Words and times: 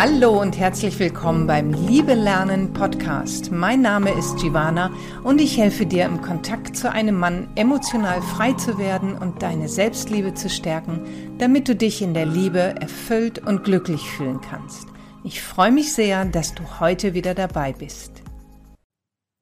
Hallo 0.00 0.40
und 0.40 0.56
herzlich 0.56 0.96
willkommen 1.00 1.48
beim 1.48 1.72
Liebe 1.72 2.14
Lernen 2.14 2.72
Podcast. 2.72 3.50
Mein 3.50 3.82
Name 3.82 4.16
ist 4.16 4.36
Giovanna 4.36 4.92
und 5.24 5.40
ich 5.40 5.58
helfe 5.58 5.86
dir 5.86 6.04
im 6.04 6.22
Kontakt 6.22 6.76
zu 6.76 6.88
einem 6.88 7.16
Mann 7.16 7.48
emotional 7.56 8.22
frei 8.22 8.52
zu 8.52 8.78
werden 8.78 9.18
und 9.18 9.42
deine 9.42 9.68
Selbstliebe 9.68 10.34
zu 10.34 10.48
stärken, 10.50 11.34
damit 11.38 11.68
du 11.68 11.74
dich 11.74 12.00
in 12.00 12.14
der 12.14 12.26
Liebe 12.26 12.60
erfüllt 12.60 13.40
und 13.40 13.64
glücklich 13.64 14.02
fühlen 14.02 14.40
kannst. 14.40 14.86
Ich 15.24 15.42
freue 15.42 15.72
mich 15.72 15.92
sehr, 15.92 16.24
dass 16.26 16.54
du 16.54 16.62
heute 16.78 17.14
wieder 17.14 17.34
dabei 17.34 17.72
bist. 17.72 18.22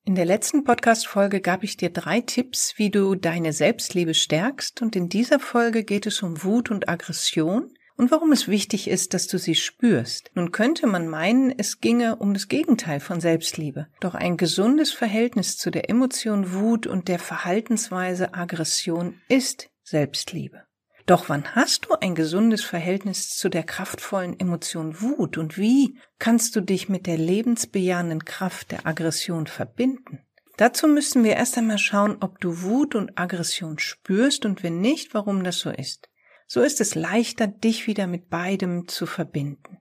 In 0.07 0.15
der 0.15 0.25
letzten 0.25 0.65
Podcast-Folge 0.65 1.43
gab 1.43 1.65
ich 1.65 1.77
dir 1.77 1.91
drei 1.91 2.23
Tipps, 2.23 2.79
wie 2.79 2.89
du 2.89 3.15
deine 3.15 3.53
Selbstliebe 3.53 4.15
stärkst 4.15 4.81
und 4.81 4.97
in 4.97 5.11
dieser 5.11 5.39
Folge 5.39 5.85
geht 5.85 6.07
es 6.07 6.23
um 6.23 6.43
Wut 6.43 6.71
und 6.71 6.89
Aggression 6.89 7.76
und 7.97 8.11
warum 8.11 8.33
es 8.33 8.49
wichtig 8.49 8.89
ist, 8.89 9.15
dass 9.15 9.27
du 9.27 9.39
sie 9.39 9.55
spürst. 9.55 10.31
Nun 10.35 10.53
könnte 10.53 10.87
man 10.87 11.09
meinen, 11.09 11.53
es 11.57 11.81
ginge 11.81 12.17
um 12.17 12.35
das 12.35 12.49
Gegenteil 12.49 13.01
von 13.01 13.21
Selbstliebe. 13.21 13.89
Doch 14.01 14.15
ein 14.15 14.37
gesundes 14.37 14.93
Verhältnis 14.93 15.57
zu 15.57 15.71
der 15.71 15.89
Emotion 15.89 16.53
Wut 16.53 16.87
und 16.87 17.09
der 17.09 17.19
Verhaltensweise 17.19 18.35
Aggression 18.35 19.21
ist 19.29 19.71
Selbstliebe. 19.83 20.63
Doch 21.07 21.29
wann 21.29 21.55
hast 21.55 21.87
du 21.87 21.95
ein 21.95 22.15
gesundes 22.15 22.65
Verhältnis 22.65 23.31
zu 23.31 23.49
der 23.49 23.63
kraftvollen 23.63 24.39
Emotion 24.39 25.01
Wut 25.01 25.39
und 25.39 25.57
wie 25.57 25.99
kannst 26.19 26.57
du 26.57 26.61
dich 26.61 26.89
mit 26.89 27.07
der 27.07 27.17
lebensbejahenden 27.17 28.25
Kraft 28.25 28.73
der 28.73 28.87
Aggression 28.87 29.47
verbinden? 29.47 30.21
Dazu 30.57 30.89
müssen 30.89 31.23
wir 31.23 31.35
erst 31.35 31.57
einmal 31.59 31.79
schauen, 31.79 32.17
ob 32.21 32.41
du 32.41 32.63
Wut 32.63 32.95
und 32.95 33.17
Aggression 33.19 33.79
spürst 33.79 34.45
und 34.45 34.63
wenn 34.63 34.81
nicht, 34.81 35.15
warum 35.15 35.45
das 35.45 35.61
so 35.61 35.71
ist 35.71 36.09
so 36.47 36.63
ist 36.63 36.81
es 36.81 36.95
leichter, 36.95 37.47
dich 37.47 37.87
wieder 37.87 38.07
mit 38.07 38.29
beidem 38.29 38.89
zu 38.89 39.07
verbinden. 39.07 39.79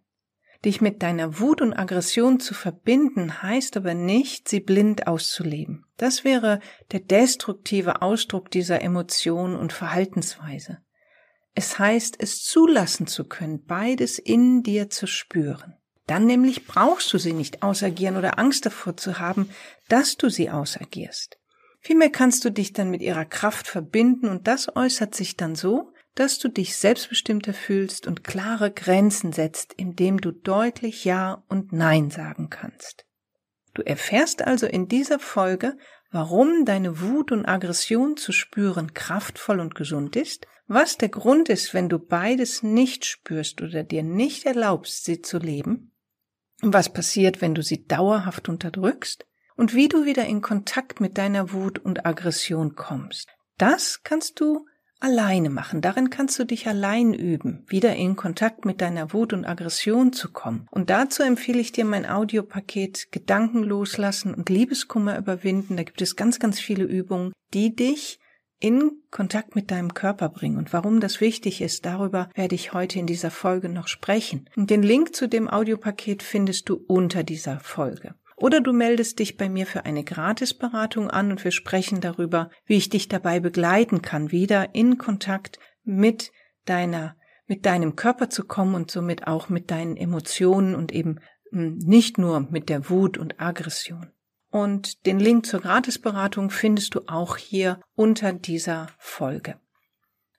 Dich 0.65 0.81
mit 0.81 1.03
deiner 1.03 1.39
Wut 1.39 1.61
und 1.61 1.73
Aggression 1.73 2.39
zu 2.39 2.55
verbinden 2.55 3.43
heißt 3.43 3.77
aber 3.77 3.93
nicht, 3.93 4.49
sie 4.49 4.59
blind 4.59 5.05
auszuleben. 5.05 5.85
Das 5.97 6.23
wäre 6.23 6.59
der 6.91 7.01
destruktive 7.01 8.01
Ausdruck 8.01 8.49
dieser 8.49 8.81
Emotion 8.81 9.55
und 9.55 9.73
Verhaltensweise. 9.73 10.79
Es 11.53 11.77
heißt, 11.77 12.15
es 12.19 12.43
zulassen 12.43 13.05
zu 13.05 13.25
können, 13.25 13.63
beides 13.63 14.17
in 14.17 14.63
dir 14.63 14.89
zu 14.89 15.05
spüren. 15.05 15.75
Dann 16.07 16.25
nämlich 16.25 16.65
brauchst 16.65 17.13
du 17.13 17.19
sie 17.19 17.33
nicht 17.33 17.63
ausagieren 17.63 18.17
oder 18.17 18.39
Angst 18.39 18.65
davor 18.65 18.97
zu 18.97 19.19
haben, 19.19 19.49
dass 19.87 20.17
du 20.17 20.29
sie 20.29 20.49
ausagierst. 20.49 21.39
Vielmehr 21.79 22.09
kannst 22.09 22.43
du 22.43 22.49
dich 22.49 22.73
dann 22.73 22.89
mit 22.89 23.03
ihrer 23.03 23.25
Kraft 23.25 23.67
verbinden 23.67 24.29
und 24.29 24.47
das 24.47 24.75
äußert 24.75 25.13
sich 25.13 25.37
dann 25.37 25.55
so, 25.55 25.93
dass 26.15 26.39
du 26.39 26.47
dich 26.47 26.77
selbstbestimmter 26.77 27.53
fühlst 27.53 28.07
und 28.07 28.23
klare 28.23 28.71
Grenzen 28.71 29.33
setzt, 29.33 29.73
indem 29.73 30.19
du 30.19 30.31
deutlich 30.31 31.05
Ja 31.05 31.43
und 31.49 31.73
Nein 31.73 32.09
sagen 32.09 32.49
kannst. 32.49 33.05
Du 33.73 33.81
erfährst 33.81 34.41
also 34.41 34.65
in 34.65 34.87
dieser 34.87 35.19
Folge, 35.19 35.77
warum 36.11 36.63
deine 36.63 37.01
Wut 37.01 37.33
und 37.33 37.45
Aggression 37.45 38.15
zu 38.15 38.31
spüren 38.31 38.93
kraftvoll 38.93 39.59
und 39.59 39.75
gesund 39.75 40.15
ist, 40.15 40.47
was 40.67 40.97
der 40.97 41.09
Grund 41.09 41.49
ist, 41.49 41.73
wenn 41.73 41.89
du 41.89 41.99
beides 41.99 42.63
nicht 42.63 43.05
spürst 43.05 43.61
oder 43.61 43.83
dir 43.83 44.01
nicht 44.01 44.45
erlaubst, 44.45 45.03
sie 45.03 45.21
zu 45.21 45.37
leben, 45.37 45.91
was 46.61 46.91
passiert, 46.91 47.41
wenn 47.41 47.53
du 47.53 47.61
sie 47.61 47.85
dauerhaft 47.85 48.47
unterdrückst 48.47 49.25
und 49.57 49.75
wie 49.75 49.89
du 49.89 50.05
wieder 50.05 50.25
in 50.25 50.41
Kontakt 50.41 51.01
mit 51.01 51.17
deiner 51.17 51.51
Wut 51.51 51.79
und 51.79 52.05
Aggression 52.05 52.75
kommst. 52.75 53.29
Das 53.57 54.01
kannst 54.03 54.39
du 54.39 54.65
alleine 54.99 55.49
machen. 55.49 55.81
Darin 55.81 56.09
kannst 56.09 56.39
du 56.39 56.45
dich 56.45 56.67
allein 56.67 57.13
üben, 57.13 57.63
wieder 57.67 57.95
in 57.95 58.15
Kontakt 58.15 58.65
mit 58.65 58.81
deiner 58.81 59.13
Wut 59.13 59.33
und 59.33 59.45
Aggression 59.45 60.13
zu 60.13 60.31
kommen. 60.31 60.67
Und 60.71 60.89
dazu 60.89 61.23
empfehle 61.23 61.59
ich 61.59 61.71
dir 61.71 61.85
mein 61.85 62.05
Audiopaket 62.05 63.11
Gedanken 63.11 63.63
loslassen 63.63 64.33
und 64.33 64.49
Liebeskummer 64.49 65.17
überwinden. 65.17 65.77
Da 65.77 65.83
gibt 65.83 66.01
es 66.01 66.15
ganz, 66.15 66.39
ganz 66.39 66.59
viele 66.59 66.83
Übungen, 66.83 67.33
die 67.53 67.75
dich 67.75 68.19
in 68.59 68.91
Kontakt 69.11 69.55
mit 69.55 69.69
deinem 69.69 69.93
Körper 69.93 70.29
bringen. 70.29 70.57
Und 70.57 70.73
warum 70.73 70.99
das 70.99 71.21
wichtig 71.21 71.61
ist, 71.61 71.85
darüber 71.85 72.29
werde 72.33 72.55
ich 72.55 72.73
heute 72.73 72.99
in 72.99 73.05
dieser 73.05 73.31
Folge 73.31 73.69
noch 73.69 73.87
sprechen. 73.87 74.49
Und 74.55 74.69
den 74.69 74.81
Link 74.81 75.15
zu 75.15 75.27
dem 75.27 75.49
Audiopaket 75.49 76.23
findest 76.23 76.69
du 76.69 76.75
unter 76.87 77.23
dieser 77.23 77.59
Folge. 77.59 78.15
Oder 78.35 78.59
du 78.59 78.73
meldest 78.73 79.19
dich 79.19 79.37
bei 79.37 79.47
mir 79.47 79.65
für 79.65 79.85
eine 79.85 80.03
Gratisberatung 80.03 81.09
an 81.09 81.31
und 81.31 81.43
wir 81.43 81.51
sprechen 81.51 82.01
darüber, 82.01 82.49
wie 82.65 82.75
ich 82.75 82.89
dich 82.89 83.07
dabei 83.07 83.39
begleiten 83.39 84.01
kann, 84.01 84.31
wieder 84.31 84.75
in 84.75 84.97
Kontakt 84.97 85.59
mit 85.83 86.31
deiner, 86.65 87.15
mit 87.47 87.65
deinem 87.65 87.95
Körper 87.95 88.29
zu 88.29 88.43
kommen 88.43 88.75
und 88.75 88.91
somit 88.91 89.27
auch 89.27 89.47
mit 89.47 89.71
deinen 89.71 89.95
Emotionen 89.95 90.75
und 90.75 90.91
eben 90.91 91.19
hm, 91.51 91.77
nicht 91.77 92.17
nur 92.17 92.41
mit 92.41 92.67
der 92.67 92.89
Wut 92.89 93.17
und 93.17 93.39
Aggression. 93.39 94.11
Und 94.49 95.05
den 95.05 95.19
Link 95.19 95.45
zur 95.45 95.61
Gratisberatung 95.61 96.49
findest 96.49 96.95
du 96.95 97.01
auch 97.07 97.37
hier 97.37 97.79
unter 97.95 98.33
dieser 98.33 98.87
Folge. 98.97 99.59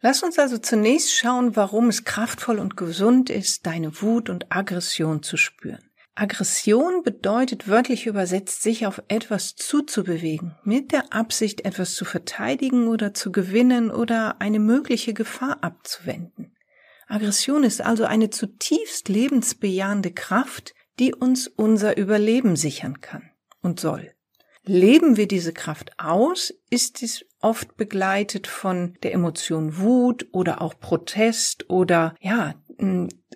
Lass 0.01 0.23
uns 0.23 0.39
also 0.39 0.59
zunächst 0.59 1.15
schauen, 1.15 1.56
warum 1.56 1.89
es 1.89 2.05
kraftvoll 2.05 2.59
und 2.59 2.77
gesund 2.77 3.31
ist, 3.31 3.67
deine 3.67 4.01
Wut 4.03 4.29
und 4.29 4.53
Aggression 4.53 5.23
zu 5.23 5.37
spüren. 5.37 5.91
Aggression 6.19 7.03
bedeutet 7.03 7.69
wörtlich 7.69 8.06
übersetzt, 8.06 8.62
sich 8.62 8.87
auf 8.87 9.03
etwas 9.09 9.54
zuzubewegen, 9.54 10.56
mit 10.65 10.93
der 10.93 11.12
Absicht, 11.12 11.66
etwas 11.66 11.94
zu 11.94 12.06
verteidigen 12.06 12.88
oder 12.88 13.12
zu 13.12 13.31
gewinnen 13.31 13.91
oder 13.91 14.41
eine 14.41 14.59
mögliche 14.59 15.12
Gefahr 15.12 15.59
abzuwenden. 15.62 16.56
Aggression 17.06 17.65
ist 17.65 17.82
also 17.82 18.05
eine 18.05 18.31
zutiefst 18.31 19.10
lebensbejahende 19.10 20.10
Kraft, 20.10 20.75
die 20.99 21.15
uns 21.15 21.49
unser 21.49 21.99
Überleben 21.99 22.56
sichern 22.56 23.03
kann 23.03 23.31
und 23.60 23.78
soll. 23.78 24.12
Leben 24.65 25.19
wir 25.19 25.28
diese 25.28 25.53
Kraft 25.53 25.93
aus, 25.99 26.53
ist 26.71 27.03
dies 27.03 27.26
oft 27.41 27.76
begleitet 27.76 28.47
von 28.47 28.97
der 29.03 29.12
Emotion 29.12 29.78
Wut 29.78 30.26
oder 30.32 30.62
auch 30.62 30.81
Protest 30.81 31.69
oder 31.69 32.15
ja, 32.21 32.55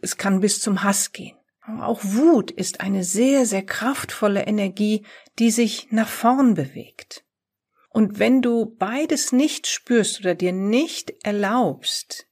es 0.00 0.16
kann 0.16 0.40
bis 0.40 0.60
zum 0.60 0.82
Hass 0.82 1.12
gehen. 1.12 1.36
Auch 1.66 2.00
Wut 2.02 2.50
ist 2.50 2.80
eine 2.80 3.04
sehr, 3.04 3.46
sehr 3.46 3.62
kraftvolle 3.62 4.46
Energie, 4.46 5.04
die 5.38 5.50
sich 5.50 5.88
nach 5.90 6.08
vorn 6.08 6.54
bewegt. 6.54 7.24
Und 7.90 8.18
wenn 8.18 8.40
du 8.40 8.76
beides 8.78 9.32
nicht 9.32 9.66
spürst 9.66 10.20
oder 10.20 10.34
dir 10.34 10.52
nicht 10.52 11.12
erlaubst, 11.22 12.26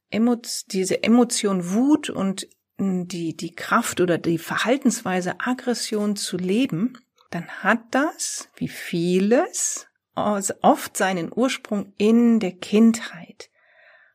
diese 0.73 1.03
Emotion 1.03 1.73
Wut 1.73 2.11
und 2.11 2.49
hm, 2.79 3.09
die, 3.09 3.37
die 3.37 3.55
Kraft 3.55 4.01
oder 4.01 4.19
die 4.19 4.39
Verhaltensweise 4.39 5.41
Aggression 5.41 6.17
zu 6.17 6.37
leben, 6.37 6.99
dann 7.31 7.47
hat 7.63 7.81
das, 7.91 8.49
wie 8.57 8.69
vieles, 8.69 9.87
oft 10.15 10.97
seinen 10.97 11.31
Ursprung 11.35 11.93
in 11.99 12.41
der 12.41 12.53
Kindheit. 12.53 13.51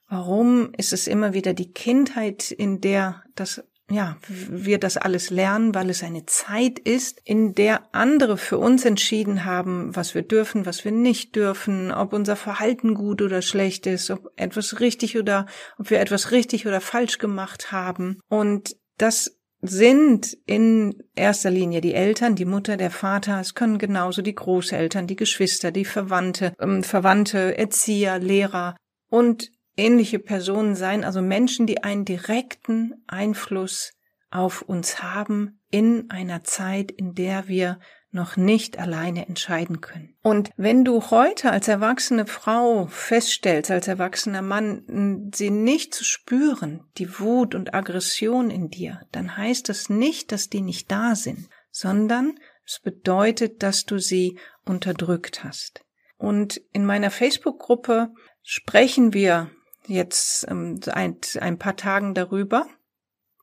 Warum 0.09 0.73
ist 0.73 0.93
es 0.93 1.07
immer 1.07 1.33
wieder 1.33 1.53
die 1.53 1.71
Kindheit, 1.71 2.51
in 2.51 2.81
der 2.81 3.23
das 3.35 3.63
ja, 3.93 4.17
wir 4.27 4.79
das 4.79 4.97
alles 4.97 5.29
lernen, 5.29 5.73
weil 5.75 5.89
es 5.89 6.03
eine 6.03 6.25
Zeit 6.25 6.79
ist, 6.79 7.21
in 7.23 7.53
der 7.53 7.93
andere 7.93 8.37
für 8.37 8.57
uns 8.57 8.85
entschieden 8.85 9.45
haben, 9.45 9.95
was 9.95 10.15
wir 10.15 10.23
dürfen, 10.23 10.65
was 10.65 10.83
wir 10.83 10.91
nicht 10.91 11.35
dürfen, 11.35 11.91
ob 11.91 12.13
unser 12.13 12.35
Verhalten 12.35 12.95
gut 12.95 13.21
oder 13.21 13.41
schlecht 13.41 13.85
ist, 13.87 14.09
ob 14.09 14.31
etwas 14.35 14.79
richtig 14.79 15.17
oder 15.17 15.45
ob 15.77 15.89
wir 15.89 15.99
etwas 15.99 16.31
richtig 16.31 16.67
oder 16.67 16.81
falsch 16.81 17.19
gemacht 17.19 17.71
haben. 17.71 18.19
Und 18.27 18.75
das 18.97 19.37
sind 19.61 20.37
in 20.45 21.01
erster 21.15 21.49
Linie 21.49 21.79
die 21.79 21.93
Eltern, 21.93 22.35
die 22.35 22.45
Mutter, 22.45 22.75
der 22.75 22.91
Vater, 22.91 23.39
es 23.39 23.55
können 23.55 23.77
genauso 23.77 24.21
die 24.21 24.35
Großeltern, 24.35 25.07
die 25.07 25.15
Geschwister, 25.15 25.71
die 25.71 25.85
Verwandte, 25.85 26.53
ähm, 26.59 26.83
Verwandte, 26.83 27.57
Erzieher, 27.57 28.19
Lehrer 28.19 28.75
und 29.09 29.52
ähnliche 29.77 30.19
Personen 30.19 30.75
sein, 30.75 31.03
also 31.03 31.21
Menschen, 31.21 31.67
die 31.67 31.83
einen 31.83 32.05
direkten 32.05 33.03
Einfluss 33.07 33.91
auf 34.29 34.61
uns 34.63 35.01
haben 35.01 35.59
in 35.69 36.09
einer 36.09 36.43
Zeit, 36.43 36.91
in 36.91 37.13
der 37.13 37.47
wir 37.47 37.79
noch 38.13 38.37
nicht 38.37 38.77
alleine 38.77 39.27
entscheiden 39.27 39.81
können. 39.81 40.15
Und 40.21 40.51
wenn 40.55 40.85
du 40.85 41.09
heute 41.09 41.51
als 41.51 41.67
erwachsene 41.67 42.27
Frau 42.27 42.85
feststellst, 42.85 43.71
als 43.71 43.87
erwachsener 43.87 44.43
Mann, 44.43 45.31
sie 45.33 45.49
nicht 45.49 45.95
zu 45.95 46.03
spüren, 46.03 46.83
die 46.97 47.19
Wut 47.19 47.55
und 47.55 47.73
Aggression 47.73 48.51
in 48.51 48.69
dir, 48.69 49.01
dann 49.11 49.35
heißt 49.35 49.67
das 49.67 49.89
nicht, 49.89 50.31
dass 50.31 50.49
die 50.49 50.61
nicht 50.61 50.91
da 50.91 51.15
sind, 51.15 51.49
sondern 51.71 52.37
es 52.65 52.79
bedeutet, 52.79 53.63
dass 53.63 53.85
du 53.85 53.97
sie 53.97 54.37
unterdrückt 54.63 55.43
hast. 55.43 55.83
Und 56.17 56.61
in 56.71 56.85
meiner 56.85 57.09
Facebook-Gruppe 57.09 58.13
sprechen 58.43 59.13
wir 59.13 59.49
jetzt 59.87 60.45
ähm, 60.49 60.79
ein, 60.91 61.17
ein 61.39 61.57
paar 61.57 61.75
Tagen 61.75 62.13
darüber, 62.13 62.67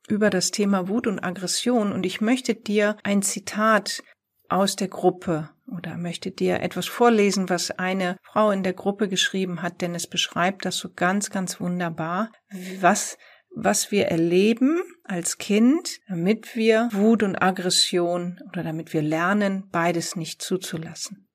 über 0.09 0.31
das 0.31 0.51
Thema 0.51 0.89
Wut 0.89 1.07
und 1.07 1.21
Aggression 1.21 1.93
und 1.93 2.05
ich 2.05 2.21
möchte 2.21 2.55
dir 2.55 2.97
ein 3.03 3.23
Zitat 3.23 4.03
aus 4.49 4.77
der 4.77 4.89
Gruppe 4.89 5.51
oder 5.71 5.97
möchte 5.97 6.31
dir 6.31 6.61
etwas 6.61 6.87
vorlesen, 6.87 7.49
was 7.49 7.71
eine 7.71 8.17
Frau 8.23 8.51
in 8.51 8.63
der 8.63 8.73
Gruppe 8.73 9.09
geschrieben 9.09 9.63
hat, 9.63 9.81
denn 9.81 9.95
es 9.95 10.09
beschreibt 10.09 10.65
das 10.65 10.79
so 10.79 10.91
ganz, 10.93 11.31
ganz 11.31 11.61
wunderbar, 11.61 12.33
was, 12.81 13.17
was 13.55 13.93
wir 13.93 14.07
erleben 14.07 14.83
als 15.05 15.39
Kind, 15.39 16.01
damit 16.09 16.57
wir 16.57 16.89
Wut 16.93 17.23
und 17.23 17.41
Aggression 17.41 18.41
oder 18.49 18.65
damit 18.65 18.93
wir 18.93 19.03
lernen, 19.03 19.69
beides 19.71 20.17
nicht 20.17 20.43
zuzulassen. 20.43 21.30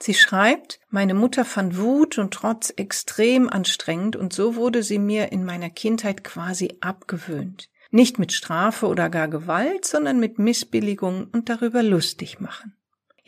Sie 0.00 0.14
schreibt, 0.14 0.78
meine 0.90 1.14
Mutter 1.14 1.44
fand 1.44 1.76
Wut 1.78 2.18
und 2.18 2.32
Trotz 2.32 2.72
extrem 2.76 3.48
anstrengend 3.48 4.14
und 4.14 4.32
so 4.32 4.54
wurde 4.54 4.82
sie 4.82 4.98
mir 4.98 5.32
in 5.32 5.44
meiner 5.44 5.70
Kindheit 5.70 6.22
quasi 6.22 6.78
abgewöhnt. 6.80 7.68
Nicht 7.90 8.18
mit 8.18 8.32
Strafe 8.32 8.86
oder 8.86 9.08
gar 9.08 9.28
Gewalt, 9.28 9.84
sondern 9.84 10.20
mit 10.20 10.38
Missbilligung 10.38 11.28
und 11.32 11.48
darüber 11.48 11.82
lustig 11.82 12.38
machen. 12.38 12.74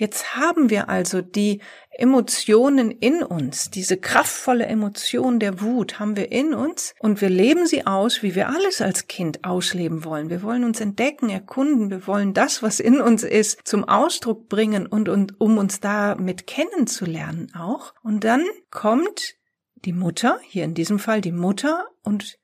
Jetzt 0.00 0.34
haben 0.34 0.70
wir 0.70 0.88
also 0.88 1.20
die 1.20 1.60
Emotionen 1.90 2.90
in 2.90 3.22
uns, 3.22 3.68
diese 3.68 3.98
kraftvolle 3.98 4.64
Emotion 4.64 5.38
der 5.38 5.60
Wut 5.60 6.00
haben 6.00 6.16
wir 6.16 6.32
in 6.32 6.54
uns 6.54 6.94
und 7.00 7.20
wir 7.20 7.28
leben 7.28 7.66
sie 7.66 7.86
aus, 7.86 8.22
wie 8.22 8.34
wir 8.34 8.48
alles 8.48 8.80
als 8.80 9.08
Kind 9.08 9.44
ausleben 9.44 10.02
wollen. 10.02 10.30
Wir 10.30 10.42
wollen 10.42 10.64
uns 10.64 10.80
entdecken, 10.80 11.28
erkunden, 11.28 11.90
wir 11.90 12.06
wollen 12.06 12.32
das, 12.32 12.62
was 12.62 12.80
in 12.80 12.98
uns 12.98 13.24
ist, 13.24 13.60
zum 13.64 13.84
Ausdruck 13.84 14.48
bringen 14.48 14.86
und, 14.86 15.10
und 15.10 15.38
um 15.38 15.58
uns 15.58 15.80
damit 15.80 16.46
kennenzulernen 16.46 17.52
auch. 17.54 17.92
Und 18.02 18.24
dann 18.24 18.46
kommt 18.70 19.34
die 19.84 19.92
Mutter, 19.92 20.40
hier 20.44 20.64
in 20.64 20.72
diesem 20.72 20.98
Fall 20.98 21.20
die 21.20 21.30
Mutter, 21.30 21.84
und 22.02 22.38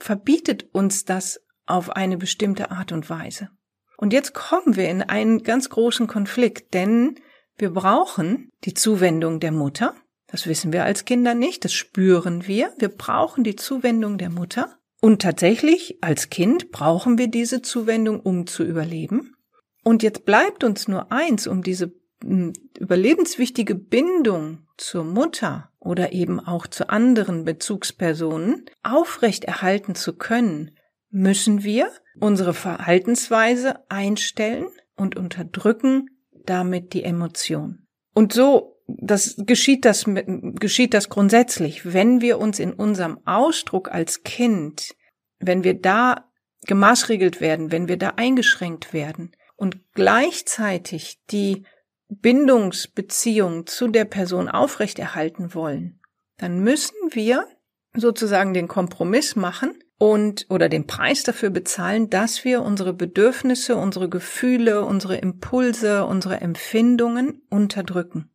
verbietet 0.00 0.74
uns 0.74 1.04
das 1.04 1.40
auf 1.64 1.90
eine 1.90 2.16
bestimmte 2.16 2.72
Art 2.72 2.90
und 2.90 3.08
Weise. 3.08 3.50
Und 3.98 4.12
jetzt 4.12 4.32
kommen 4.32 4.76
wir 4.76 4.88
in 4.88 5.02
einen 5.02 5.42
ganz 5.42 5.70
großen 5.70 6.06
Konflikt, 6.06 6.72
denn 6.72 7.16
wir 7.56 7.70
brauchen 7.70 8.52
die 8.64 8.72
Zuwendung 8.72 9.40
der 9.40 9.50
Mutter. 9.50 9.94
Das 10.28 10.46
wissen 10.46 10.72
wir 10.72 10.84
als 10.84 11.04
Kinder 11.04 11.34
nicht, 11.34 11.64
das 11.64 11.72
spüren 11.72 12.46
wir. 12.46 12.72
Wir 12.78 12.90
brauchen 12.90 13.42
die 13.42 13.56
Zuwendung 13.56 14.16
der 14.16 14.30
Mutter. 14.30 14.78
Und 15.00 15.20
tatsächlich, 15.20 15.98
als 16.00 16.30
Kind 16.30 16.70
brauchen 16.70 17.18
wir 17.18 17.26
diese 17.26 17.60
Zuwendung, 17.60 18.20
um 18.20 18.46
zu 18.46 18.62
überleben. 18.62 19.34
Und 19.82 20.04
jetzt 20.04 20.24
bleibt 20.24 20.62
uns 20.62 20.86
nur 20.86 21.10
eins, 21.10 21.48
um 21.48 21.62
diese 21.62 21.92
hm, 22.22 22.52
überlebenswichtige 22.78 23.74
Bindung 23.74 24.66
zur 24.76 25.02
Mutter 25.02 25.72
oder 25.80 26.12
eben 26.12 26.38
auch 26.38 26.68
zu 26.68 26.88
anderen 26.88 27.44
Bezugspersonen 27.44 28.66
aufrechterhalten 28.84 29.96
zu 29.96 30.16
können, 30.16 30.76
müssen 31.10 31.64
wir 31.64 31.90
unsere 32.20 32.54
Verhaltensweise 32.54 33.88
einstellen 33.88 34.68
und 34.96 35.16
unterdrücken 35.16 36.10
damit 36.44 36.94
die 36.94 37.04
Emotion. 37.04 37.86
Und 38.14 38.32
so 38.32 38.78
das 38.88 39.36
geschieht 39.38 39.84
das 39.84 40.06
geschieht 40.06 40.94
das 40.94 41.10
grundsätzlich, 41.10 41.92
wenn 41.92 42.20
wir 42.22 42.38
uns 42.38 42.58
in 42.58 42.72
unserem 42.72 43.20
Ausdruck 43.26 43.92
als 43.92 44.22
Kind, 44.22 44.94
wenn 45.38 45.62
wir 45.62 45.74
da 45.74 46.24
gemaßregelt 46.66 47.40
werden, 47.40 47.70
wenn 47.70 47.86
wir 47.86 47.98
da 47.98 48.14
eingeschränkt 48.16 48.92
werden 48.92 49.32
und 49.56 49.78
gleichzeitig 49.92 51.20
die 51.30 51.64
Bindungsbeziehung 52.08 53.66
zu 53.66 53.88
der 53.88 54.06
Person 54.06 54.48
aufrechterhalten 54.48 55.54
wollen, 55.54 56.00
dann 56.38 56.60
müssen 56.60 56.96
wir 57.10 57.46
sozusagen 57.94 58.54
den 58.54 58.68
Kompromiss 58.68 59.36
machen, 59.36 59.78
und 59.98 60.46
oder 60.48 60.68
den 60.68 60.86
Preis 60.86 61.24
dafür 61.24 61.50
bezahlen, 61.50 62.08
dass 62.08 62.44
wir 62.44 62.62
unsere 62.62 62.92
Bedürfnisse, 62.92 63.76
unsere 63.76 64.08
Gefühle, 64.08 64.84
unsere 64.84 65.16
Impulse, 65.16 66.04
unsere 66.06 66.40
Empfindungen 66.40 67.42
unterdrücken. 67.50 68.30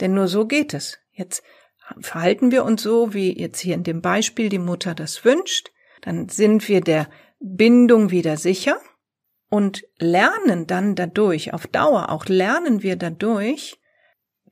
Denn 0.00 0.14
nur 0.14 0.28
so 0.28 0.46
geht 0.46 0.74
es. 0.74 0.98
Jetzt 1.12 1.42
verhalten 1.98 2.50
wir 2.50 2.64
uns 2.64 2.82
so, 2.82 3.14
wie 3.14 3.38
jetzt 3.38 3.60
hier 3.60 3.74
in 3.74 3.84
dem 3.84 4.02
Beispiel 4.02 4.48
die 4.50 4.58
Mutter 4.58 4.94
das 4.94 5.24
wünscht, 5.24 5.72
dann 6.02 6.28
sind 6.28 6.68
wir 6.68 6.80
der 6.80 7.08
Bindung 7.40 8.10
wieder 8.10 8.36
sicher 8.36 8.78
und 9.48 9.84
lernen 9.98 10.66
dann 10.66 10.94
dadurch, 10.94 11.52
auf 11.52 11.66
Dauer 11.66 12.10
auch 12.10 12.26
lernen 12.26 12.82
wir 12.82 12.96
dadurch, 12.96 13.78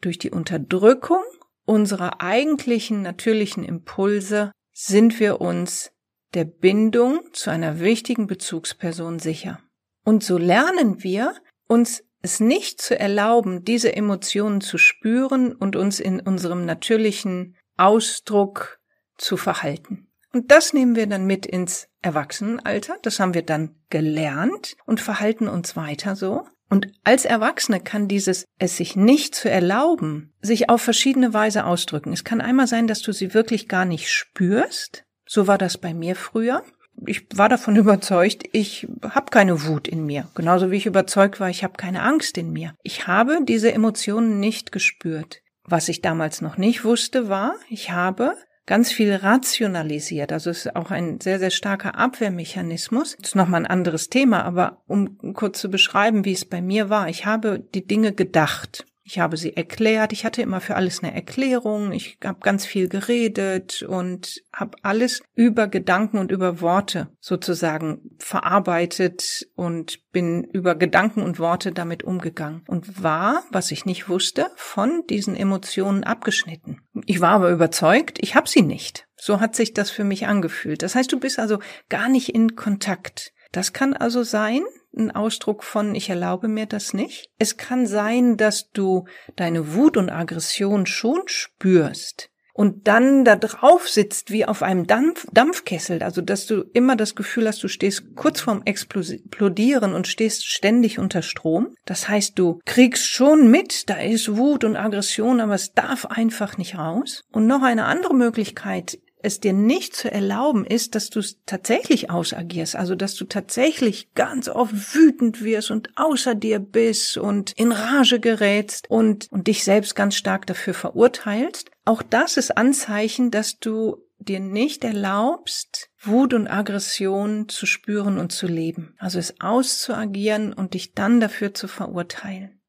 durch 0.01 0.19
die 0.19 0.31
Unterdrückung 0.31 1.23
unserer 1.65 2.21
eigentlichen 2.21 3.03
natürlichen 3.03 3.65
Impulse 3.65 4.53
sind 4.73 5.21
wir 5.21 5.41
uns 5.41 5.93
der 6.35 6.45
Bindung 6.45 7.21
zu 7.33 7.51
einer 7.51 7.81
wichtigen 7.81 8.27
Bezugsperson 8.27 9.19
sicher. 9.19 9.61
Und 10.05 10.23
so 10.23 10.39
lernen 10.39 11.03
wir, 11.03 11.35
uns 11.67 12.03
es 12.23 12.41
nicht 12.41 12.81
zu 12.81 12.99
erlauben, 12.99 13.65
diese 13.65 13.95
Emotionen 13.95 14.61
zu 14.61 14.79
spüren 14.79 15.53
und 15.53 15.77
uns 15.77 16.01
in 16.01 16.21
unserem 16.21 16.65
natürlichen 16.65 17.57
Ausdruck 17.77 18.81
zu 19.17 19.37
verhalten. 19.37 20.09
Und 20.33 20.51
das 20.51 20.73
nehmen 20.73 20.95
wir 20.95 21.07
dann 21.07 21.27
mit 21.27 21.47
ins 21.47 21.89
Erwachsenenalter. 22.03 22.97
Das 23.03 23.19
haben 23.19 23.35
wir 23.35 23.43
dann 23.43 23.77
gelernt 23.89 24.77
und 24.85 25.01
verhalten 25.01 25.49
uns 25.49 25.77
weiter 25.77 26.17
so. 26.17 26.47
Und 26.69 26.89
als 27.03 27.25
Erwachsene 27.25 27.81
kann 27.81 28.09
dieses 28.09 28.45
es 28.59 28.77
sich 28.77 28.95
nicht 28.95 29.35
zu 29.35 29.51
erlauben, 29.51 30.35
sich 30.43 30.69
auf 30.69 30.83
verschiedene 30.83 31.33
Weise 31.33 31.65
ausdrücken. 31.65 32.13
Es 32.13 32.25
kann 32.25 32.43
einmal 32.43 32.67
sein, 32.67 32.87
dass 32.87 33.01
du 33.01 33.13
sie 33.13 33.33
wirklich 33.33 33.69
gar 33.69 33.87
nicht 33.87 34.11
spürst, 34.11 35.05
so 35.29 35.47
war 35.47 35.59
das 35.59 35.79
bei 35.79 35.95
mir 35.95 36.17
früher. 36.17 36.63
Ich 37.07 37.27
war 37.35 37.49
davon 37.49 37.77
überzeugt, 37.85 38.45
ich 38.53 38.89
habe 39.03 39.31
keine 39.31 39.67
Wut 39.67 39.87
in 39.87 40.05
mir, 40.05 40.29
genauso 40.35 40.71
wie 40.71 40.77
ich 40.77 40.87
überzeugt 40.87 41.39
war, 41.39 41.49
ich 41.49 41.63
habe 41.63 41.75
keine 41.77 42.03
Angst 42.03 42.37
in 42.39 42.53
mir. 42.53 42.75
Ich 42.83 43.07
habe 43.07 43.39
diese 43.45 43.73
Emotionen 43.73 44.41
nicht 44.41 44.73
gespürt. 44.73 45.41
Was 45.65 45.89
ich 45.89 46.01
damals 46.01 46.41
noch 46.41 46.57
nicht 46.57 46.85
wusste, 46.85 47.29
war, 47.29 47.55
ich 47.69 47.91
habe 47.91 48.33
ganz 48.69 48.93
viel 48.93 49.15
rationalisiert. 49.15 50.31
Also 50.31 50.51
es 50.51 50.67
ist 50.67 50.77
auch 50.77 50.91
ein 50.91 51.21
sehr, 51.21 51.39
sehr 51.39 51.51
starker 51.51 51.97
Abwehrmechanismus. 51.97 53.17
Das 53.19 53.31
ist 53.31 53.35
nochmal 53.35 53.63
ein 53.63 53.71
anderes 53.71 54.09
Thema, 54.09 54.45
aber 54.45 54.83
um 54.87 55.19
kurz 55.35 55.59
zu 55.59 55.71
beschreiben, 55.71 56.25
wie 56.25 56.33
es 56.33 56.45
bei 56.45 56.61
mir 56.61 56.91
war. 56.91 57.09
Ich 57.09 57.27
habe 57.27 57.61
die 57.75 57.87
Dinge 57.87 58.13
gedacht. 58.13 58.87
Ich 59.11 59.19
habe 59.19 59.39
sie 59.39 59.57
erklärt. 59.57 60.13
Ich 60.13 60.27
hatte 60.27 60.43
immer 60.43 60.61
für 60.61 60.77
alles 60.77 61.03
eine 61.03 61.15
Erklärung. 61.15 61.93
Ich 61.93 62.19
habe 62.23 62.41
ganz 62.41 62.67
viel 62.67 62.91
geredet 62.91 63.83
und 63.83 64.43
habe 64.53 64.77
alles 64.83 65.23
über 65.35 65.67
Gedanken 65.67 66.19
und 66.19 66.31
über 66.31 66.61
Worte 66.61 67.09
sozusagen 67.19 68.03
verarbeitet 68.19 69.49
und 69.55 70.01
bin 70.13 70.45
über 70.45 70.75
Gedanken 70.75 71.23
und 71.23 71.39
Worte 71.39 71.73
damit 71.73 72.03
umgegangen 72.03 72.65
und 72.69 73.03
war, 73.03 73.45
was 73.51 73.71
ich 73.71 73.87
nicht 73.87 74.11
wusste, 74.11 74.51
von 74.57 75.03
diesen 75.09 75.35
Emotionen 75.35 76.05
abgeschnitten. 76.05 76.83
Ich 77.07 77.23
war 77.23 77.31
aber 77.31 77.51
überzeugt, 77.51 78.19
ich 78.21 78.35
habe 78.35 78.47
sie 78.47 78.63
nicht. 78.63 79.09
So 79.17 79.41
hat 79.41 79.57
sich 79.57 79.73
das 79.73 79.91
für 79.91 80.05
mich 80.05 80.27
angefühlt. 80.27 80.83
Das 80.83 80.95
heißt, 80.95 81.11
du 81.11 81.19
bist 81.19 81.39
also 81.39 81.61
gar 81.89 82.11
nicht 82.11 82.35
in 82.35 82.57
Kontakt. 82.57 83.33
Das 83.53 83.73
kann 83.73 83.95
also 83.95 84.23
sein, 84.23 84.65
ein 84.97 85.11
Ausdruck 85.11 85.65
von 85.65 85.95
ich 85.95 86.11
erlaube 86.11 86.49
mir 86.49 86.67
das 86.67 86.95
nicht. 86.95 87.31
Es 87.39 87.57
kann 87.57 87.87
sein, 87.87 88.37
dass 88.37 88.71
du 88.71 89.07
deine 89.37 89.75
Wut 89.75 89.97
und 89.97 90.11
Aggression 90.11 90.87
schon 90.87 91.23
spürst 91.27 92.31
und 92.59 92.89
dann 92.89 93.25
da 93.25 93.37
drauf 93.37 93.89
sitzt 93.89 94.33
wie 94.33 94.45
auf 94.45 94.65
einem 94.65 94.89
Dampf, 94.89 95.29
Dampfkessel, 95.33 96.03
also 96.03 96.21
dass 96.23 96.47
du 96.47 96.65
immer 96.73 96.97
das 96.97 97.15
Gefühl 97.15 97.47
hast, 97.47 97.63
du 97.63 97.69
stehst 97.69 98.17
kurz 98.17 98.41
vorm 98.41 98.63
Explodieren 98.65 99.95
und 99.95 100.09
stehst 100.09 100.45
ständig 100.45 100.99
unter 100.99 101.23
Strom. 101.23 101.69
Das 101.85 102.09
heißt, 102.09 102.37
du 102.37 102.59
kriegst 102.65 103.07
schon 103.07 103.49
mit, 103.49 103.89
da 103.89 104.01
ist 104.01 104.37
Wut 104.37 104.65
und 104.65 104.75
Aggression, 104.75 105.39
aber 105.39 105.55
es 105.55 105.73
darf 105.73 106.07
einfach 106.07 106.59
nicht 106.59 106.77
raus. 106.77 107.23
Und 107.31 107.47
noch 107.47 107.63
eine 107.63 107.85
andere 107.85 108.17
Möglichkeit 108.17 108.99
es 109.23 109.41
dir 109.41 109.53
nicht 109.53 109.97
zu 109.97 110.11
erlauben 110.11 110.65
ist, 110.65 110.95
dass 110.95 111.11
du 111.11 111.21
es 111.21 111.39
tatsächlich 111.45 112.11
ausagierst, 112.11 112.77
also 112.77 112.95
dass 112.95 113.15
du 113.15 113.25
tatsächlich 113.25 114.15
ganz 114.15 114.49
oft 114.49 114.95
wütend 114.95 115.43
wirst 115.43 115.71
und 115.71 115.91
außer 115.97 116.35
dir 116.35 116.59
bist 116.59 117.19
und 117.19 117.53
in 117.53 117.73
Rage 117.73 118.21
gerätst 118.21 118.91
und, 118.91 119.27
und 119.31 119.47
dich 119.47 119.65
selbst 119.65 119.95
ganz 119.95 120.15
stark 120.15 120.47
dafür 120.47 120.75
verurteilst. 120.75 121.71
Auch 121.85 122.03
das 122.03 122.37
ist 122.37 122.57
Anzeichen, 122.57 123.31
dass 123.31 123.59
du 123.59 123.97
dir 124.19 124.41
nicht 124.41 124.85
erlaubst, 124.85 125.91
Wut 126.01 126.35
und 126.35 126.49
Aggression 126.49 127.49
zu 127.49 127.67
spüren 127.67 128.19
und 128.19 128.33
zu 128.33 128.47
leben. 128.47 128.95
Also 128.99 129.19
es 129.19 129.41
auszuagieren 129.41 130.53
und 130.53 130.75
dich 130.75 130.93
dann 130.95 131.21
dafür 131.21 131.55
zu 131.55 131.69
verurteilen. 131.69 132.61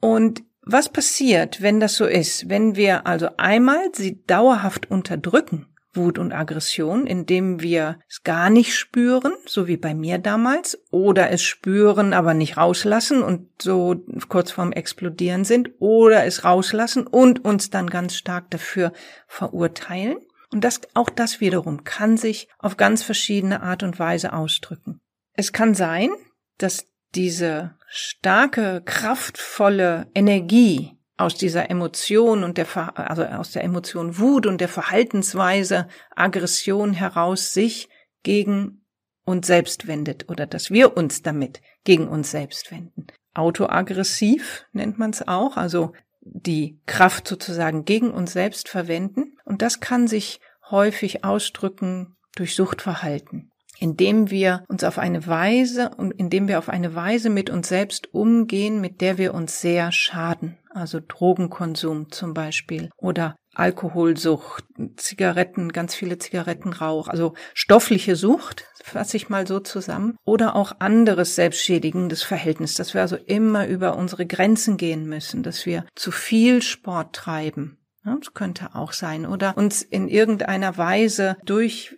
Und 0.00 0.42
was 0.62 0.88
passiert, 0.88 1.62
wenn 1.62 1.78
das 1.78 1.94
so 1.94 2.06
ist? 2.06 2.48
Wenn 2.48 2.74
wir 2.74 3.06
also 3.06 3.28
einmal 3.36 3.90
sie 3.94 4.24
dauerhaft 4.24 4.90
unterdrücken, 4.90 5.66
Wut 5.96 6.18
und 6.18 6.32
Aggression, 6.32 7.06
indem 7.06 7.60
wir 7.60 7.98
es 8.08 8.22
gar 8.22 8.50
nicht 8.50 8.74
spüren, 8.74 9.32
so 9.46 9.66
wie 9.66 9.76
bei 9.76 9.94
mir 9.94 10.18
damals, 10.18 10.78
oder 10.90 11.30
es 11.30 11.42
spüren, 11.42 12.12
aber 12.12 12.34
nicht 12.34 12.56
rauslassen 12.56 13.22
und 13.22 13.48
so 13.60 13.96
kurz 14.28 14.50
vorm 14.50 14.72
Explodieren 14.72 15.44
sind, 15.44 15.70
oder 15.78 16.24
es 16.24 16.44
rauslassen 16.44 17.06
und 17.06 17.44
uns 17.44 17.70
dann 17.70 17.88
ganz 17.88 18.16
stark 18.16 18.50
dafür 18.50 18.92
verurteilen. 19.26 20.18
Und 20.52 20.62
das, 20.62 20.80
auch 20.94 21.10
das 21.10 21.40
wiederum 21.40 21.84
kann 21.84 22.16
sich 22.16 22.48
auf 22.58 22.76
ganz 22.76 23.02
verschiedene 23.02 23.62
Art 23.62 23.82
und 23.82 23.98
Weise 23.98 24.32
ausdrücken. 24.32 25.00
Es 25.32 25.52
kann 25.52 25.74
sein, 25.74 26.10
dass 26.58 26.86
diese 27.14 27.74
starke, 27.88 28.82
kraftvolle 28.84 30.06
Energie, 30.14 30.95
aus 31.16 31.34
dieser 31.34 31.70
Emotion 31.70 32.44
und 32.44 32.58
der, 32.58 32.66
also 32.98 33.24
aus 33.24 33.52
der 33.52 33.64
Emotion 33.64 34.18
Wut 34.18 34.46
und 34.46 34.60
der 34.60 34.68
Verhaltensweise 34.68 35.88
Aggression 36.14 36.92
heraus 36.92 37.52
sich 37.52 37.88
gegen 38.22 38.84
uns 39.24 39.46
selbst 39.46 39.86
wendet 39.86 40.28
oder 40.28 40.46
dass 40.46 40.70
wir 40.70 40.96
uns 40.96 41.22
damit 41.22 41.60
gegen 41.84 42.08
uns 42.08 42.30
selbst 42.30 42.70
wenden. 42.70 43.06
Autoaggressiv 43.34 44.66
nennt 44.72 44.98
man 44.98 45.10
es 45.10 45.26
auch, 45.26 45.56
also 45.56 45.92
die 46.20 46.80
Kraft 46.86 47.28
sozusagen 47.28 47.84
gegen 47.84 48.10
uns 48.10 48.32
selbst 48.32 48.68
verwenden. 48.68 49.36
Und 49.44 49.62
das 49.62 49.80
kann 49.80 50.08
sich 50.08 50.40
häufig 50.70 51.24
ausdrücken 51.24 52.16
durch 52.34 52.54
Suchtverhalten, 52.54 53.52
indem 53.78 54.30
wir 54.30 54.64
uns 54.68 54.84
auf 54.84 54.98
eine 54.98 55.26
Weise 55.26 55.90
und 55.96 56.12
indem 56.12 56.48
wir 56.48 56.58
auf 56.58 56.68
eine 56.68 56.94
Weise 56.94 57.30
mit 57.30 57.50
uns 57.50 57.68
selbst 57.68 58.12
umgehen, 58.14 58.80
mit 58.80 59.00
der 59.00 59.18
wir 59.18 59.34
uns 59.34 59.60
sehr 59.60 59.92
schaden. 59.92 60.56
Also 60.70 61.00
Drogenkonsum 61.00 62.10
zum 62.10 62.34
Beispiel 62.34 62.90
oder 62.98 63.36
Alkoholsucht, 63.54 64.64
Zigaretten, 64.96 65.72
ganz 65.72 65.94
viele 65.94 66.18
Zigarettenrauch, 66.18 67.08
also 67.08 67.32
stoffliche 67.54 68.14
Sucht, 68.14 68.64
fasse 68.84 69.16
ich 69.16 69.30
mal 69.30 69.46
so 69.46 69.60
zusammen, 69.60 70.16
oder 70.26 70.54
auch 70.54 70.72
anderes 70.78 71.34
selbstschädigendes 71.34 72.22
Verhältnis, 72.22 72.74
dass 72.74 72.92
wir 72.92 73.00
also 73.00 73.16
immer 73.16 73.66
über 73.66 73.96
unsere 73.96 74.26
Grenzen 74.26 74.76
gehen 74.76 75.08
müssen, 75.08 75.42
dass 75.42 75.64
wir 75.64 75.86
zu 75.94 76.10
viel 76.10 76.60
Sport 76.60 77.14
treiben. 77.14 77.78
Das 78.06 78.34
könnte 78.34 78.74
auch 78.74 78.92
sein. 78.92 79.26
Oder 79.26 79.56
uns 79.56 79.82
in 79.82 80.08
irgendeiner 80.08 80.78
Weise 80.78 81.36
durch 81.44 81.96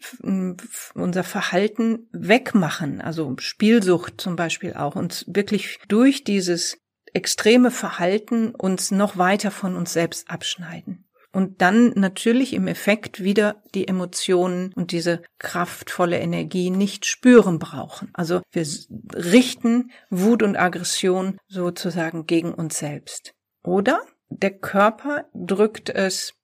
unser 0.95 1.23
Verhalten 1.23 2.09
wegmachen. 2.13 3.01
Also 3.01 3.35
Spielsucht 3.39 4.21
zum 4.21 4.35
Beispiel 4.35 4.75
auch. 4.75 4.97
Uns 4.97 5.25
wirklich 5.29 5.79
durch 5.89 6.25
dieses 6.25 6.79
extreme 7.13 7.71
Verhalten 7.71 8.55
uns 8.55 8.91
noch 8.91 9.17
weiter 9.19 9.51
von 9.51 9.77
uns 9.77 9.93
selbst 9.93 10.31
abschneiden 10.31 11.09
und 11.33 11.61
dann 11.61 11.91
natürlich 11.91 12.55
im 12.55 12.67
Effekt 12.67 13.23
wieder 13.23 13.63
die 13.75 13.87
Emotionen 13.87 14.73
und 14.75 14.93
diese 14.93 15.23
kraftvolle 15.39 16.19
Energie 16.19 16.71
nicht 16.71 17.07
spüren 17.07 17.59
brauchen. 17.59 18.11
Also 18.13 18.41
wir 18.51 18.67
richten 19.15 19.91
Wut 20.11 20.43
und 20.43 20.57
Aggression 20.57 21.39
sozusagen 21.47 22.27
gegen 22.27 22.53
uns 22.55 22.79
selbst. 22.79 23.35
Oder 23.63 24.01
der 24.29 24.59
Körper 24.59 25.27
drückt 25.35 25.91
es 25.91 26.35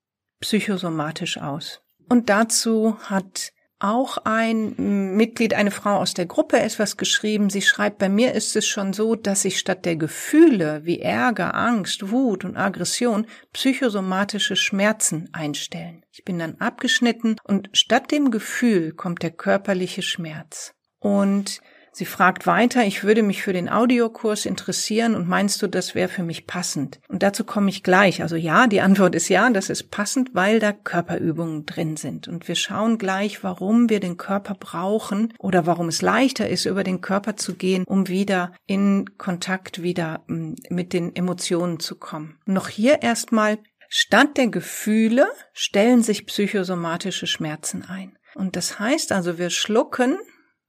psychosomatisch 0.41 1.39
aus. 1.39 1.81
Und 2.09 2.29
dazu 2.29 2.99
hat 3.01 3.53
auch 3.79 4.19
ein 4.25 5.15
Mitglied, 5.17 5.53
eine 5.53 5.71
Frau 5.71 5.99
aus 5.99 6.15
der 6.15 6.27
Gruppe 6.27 6.59
etwas 6.59 6.97
geschrieben. 6.97 7.51
Sie 7.51 7.61
schreibt, 7.61 7.99
bei 7.99 8.09
mir 8.09 8.33
ist 8.33 8.57
es 8.57 8.67
schon 8.67 8.93
so, 8.93 9.15
dass 9.15 9.45
ich 9.45 9.59
statt 9.59 9.85
der 9.85 9.97
Gefühle 9.97 10.81
wie 10.85 11.01
Ärger, 11.01 11.55
Angst, 11.55 12.11
Wut 12.11 12.45
und 12.45 12.57
Aggression 12.57 13.27
psychosomatische 13.53 14.57
Schmerzen 14.57 15.29
einstellen. 15.33 16.03
Ich 16.13 16.25
bin 16.25 16.39
dann 16.39 16.57
abgeschnitten 16.61 17.37
und 17.45 17.69
statt 17.73 18.11
dem 18.11 18.31
Gefühl 18.31 18.93
kommt 18.93 19.23
der 19.23 19.33
körperliche 19.33 20.03
Schmerz. 20.03 20.75
Und 20.99 21.61
Sie 21.97 22.07
fragt 22.07 22.45
weiter, 22.45 22.85
ich 22.85 23.05
würde 23.05 23.23
mich 23.23 23.43
für 23.43 23.53
den 23.53 23.69
Audiokurs 23.69 24.47
interessieren 24.47 25.15
und 25.15 25.29
meinst 25.29 25.63
du, 25.63 25.69
das 25.69 25.95
wäre 25.95 26.09
für 26.09 26.25
mich 26.25 26.49
passend? 26.49 26.99
Und 27.07 27.23
dazu 27.23 27.45
komme 27.45 27.71
ich 27.71 27.85
gleich. 27.85 28.21
Also 28.21 28.35
ja, 28.35 28.67
die 28.67 28.81
Antwort 28.81 29.15
ist 29.15 29.29
ja, 29.29 29.49
das 29.51 29.71
ist 29.71 29.93
passend, 29.93 30.31
weil 30.35 30.59
da 30.59 30.73
Körperübungen 30.73 31.67
drin 31.67 31.97
sind. 31.97 32.27
Und 32.27 32.49
wir 32.49 32.57
schauen 32.57 32.99
gleich, 32.99 33.45
warum 33.45 33.89
wir 33.91 34.01
den 34.01 34.17
Körper 34.17 34.57
brauchen 34.59 35.33
oder 35.39 35.67
warum 35.67 35.87
es 35.87 36.03
leichter 36.03 36.49
ist, 36.49 36.65
über 36.65 36.83
den 36.83 37.01
Körper 37.01 37.37
zu 37.37 37.55
gehen, 37.55 37.85
um 37.87 38.09
wieder 38.09 38.53
in 38.67 39.17
Kontakt 39.17 39.81
wieder 39.81 40.25
hm, 40.27 40.57
mit 40.71 40.95
den 40.95 41.15
Emotionen 41.15 41.79
zu 41.79 41.95
kommen. 41.95 42.41
Noch 42.45 42.69
hier 42.69 43.03
erstmal, 43.03 43.59
statt 43.89 44.37
der 44.37 44.49
Gefühle 44.49 45.29
stellen 45.53 46.03
sich 46.03 46.27
psychosomatische 46.27 47.29
Schmerzen 47.29 47.85
ein. 47.85 48.19
Und 48.35 48.57
das 48.57 48.81
heißt 48.81 49.13
also, 49.13 49.39
wir 49.39 49.51
schlucken 49.51 50.19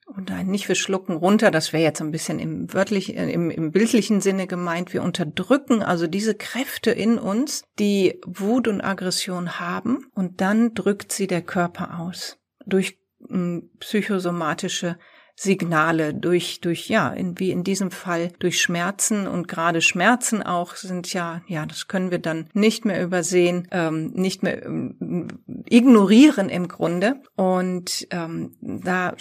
und 0.06 0.32
ein 0.32 0.48
nicht 0.48 0.68
wir 0.68 0.76
schlucken 0.76 1.16
runter, 1.16 1.52
das 1.52 1.74
wäre 1.74 1.84
jetzt 1.84 2.02
ein 2.02 2.12
bisschen 2.12 2.40
im 2.40 2.74
wörtlichen, 2.74 3.16
äh, 3.16 3.32
im, 3.32 3.50
im 3.50 3.72
bildlichen 3.72 4.22
Sinne 4.22 4.48
gemeint. 4.48 4.94
Wir 4.94 5.04
unterdrücken 5.04 5.82
also 5.82 6.08
diese 6.08 6.36
Kräfte 6.36 6.92
in 6.92 7.18
uns, 7.18 7.64
die 7.80 8.22
Wut 8.26 8.68
und 8.68 8.82
Aggression 8.82 9.60
haben, 9.60 10.08
und 10.14 10.42
dann 10.42 10.74
drückt 10.74 11.12
sie 11.12 11.28
der 11.28 11.42
Körper 11.42 12.00
aus 12.00 12.38
durch 12.66 12.98
m, 13.30 13.30
hm, 13.30 13.70
psychosomatische 13.80 14.98
Signale 15.38 16.14
durch, 16.14 16.62
durch, 16.62 16.88
ja, 16.88 17.10
in, 17.10 17.38
wie 17.40 17.52
in 17.52 17.66
diesem 17.66 17.92
Fall 17.92 18.32
durch 18.40 18.62
Schmerzen 18.62 19.28
und 19.28 19.50
gerade 19.50 19.82
Schmerzen 19.82 20.42
auch 20.42 20.76
sind 20.76 21.12
ja, 21.12 21.42
ja, 21.48 21.66
das 21.66 21.90
können 21.90 22.10
wir 22.10 22.20
dann 22.20 22.50
nicht 22.54 22.86
mehr 22.86 23.04
übersehen, 23.04 23.68
ähm, 23.72 24.12
nicht 24.12 24.44
mehr 24.44 24.66
ähm, 24.66 25.28
ignorieren 25.68 26.48
im 26.48 26.70
Grunde. 26.70 27.22
Und 27.36 28.08
ähm, 28.12 28.56
da 28.62 29.14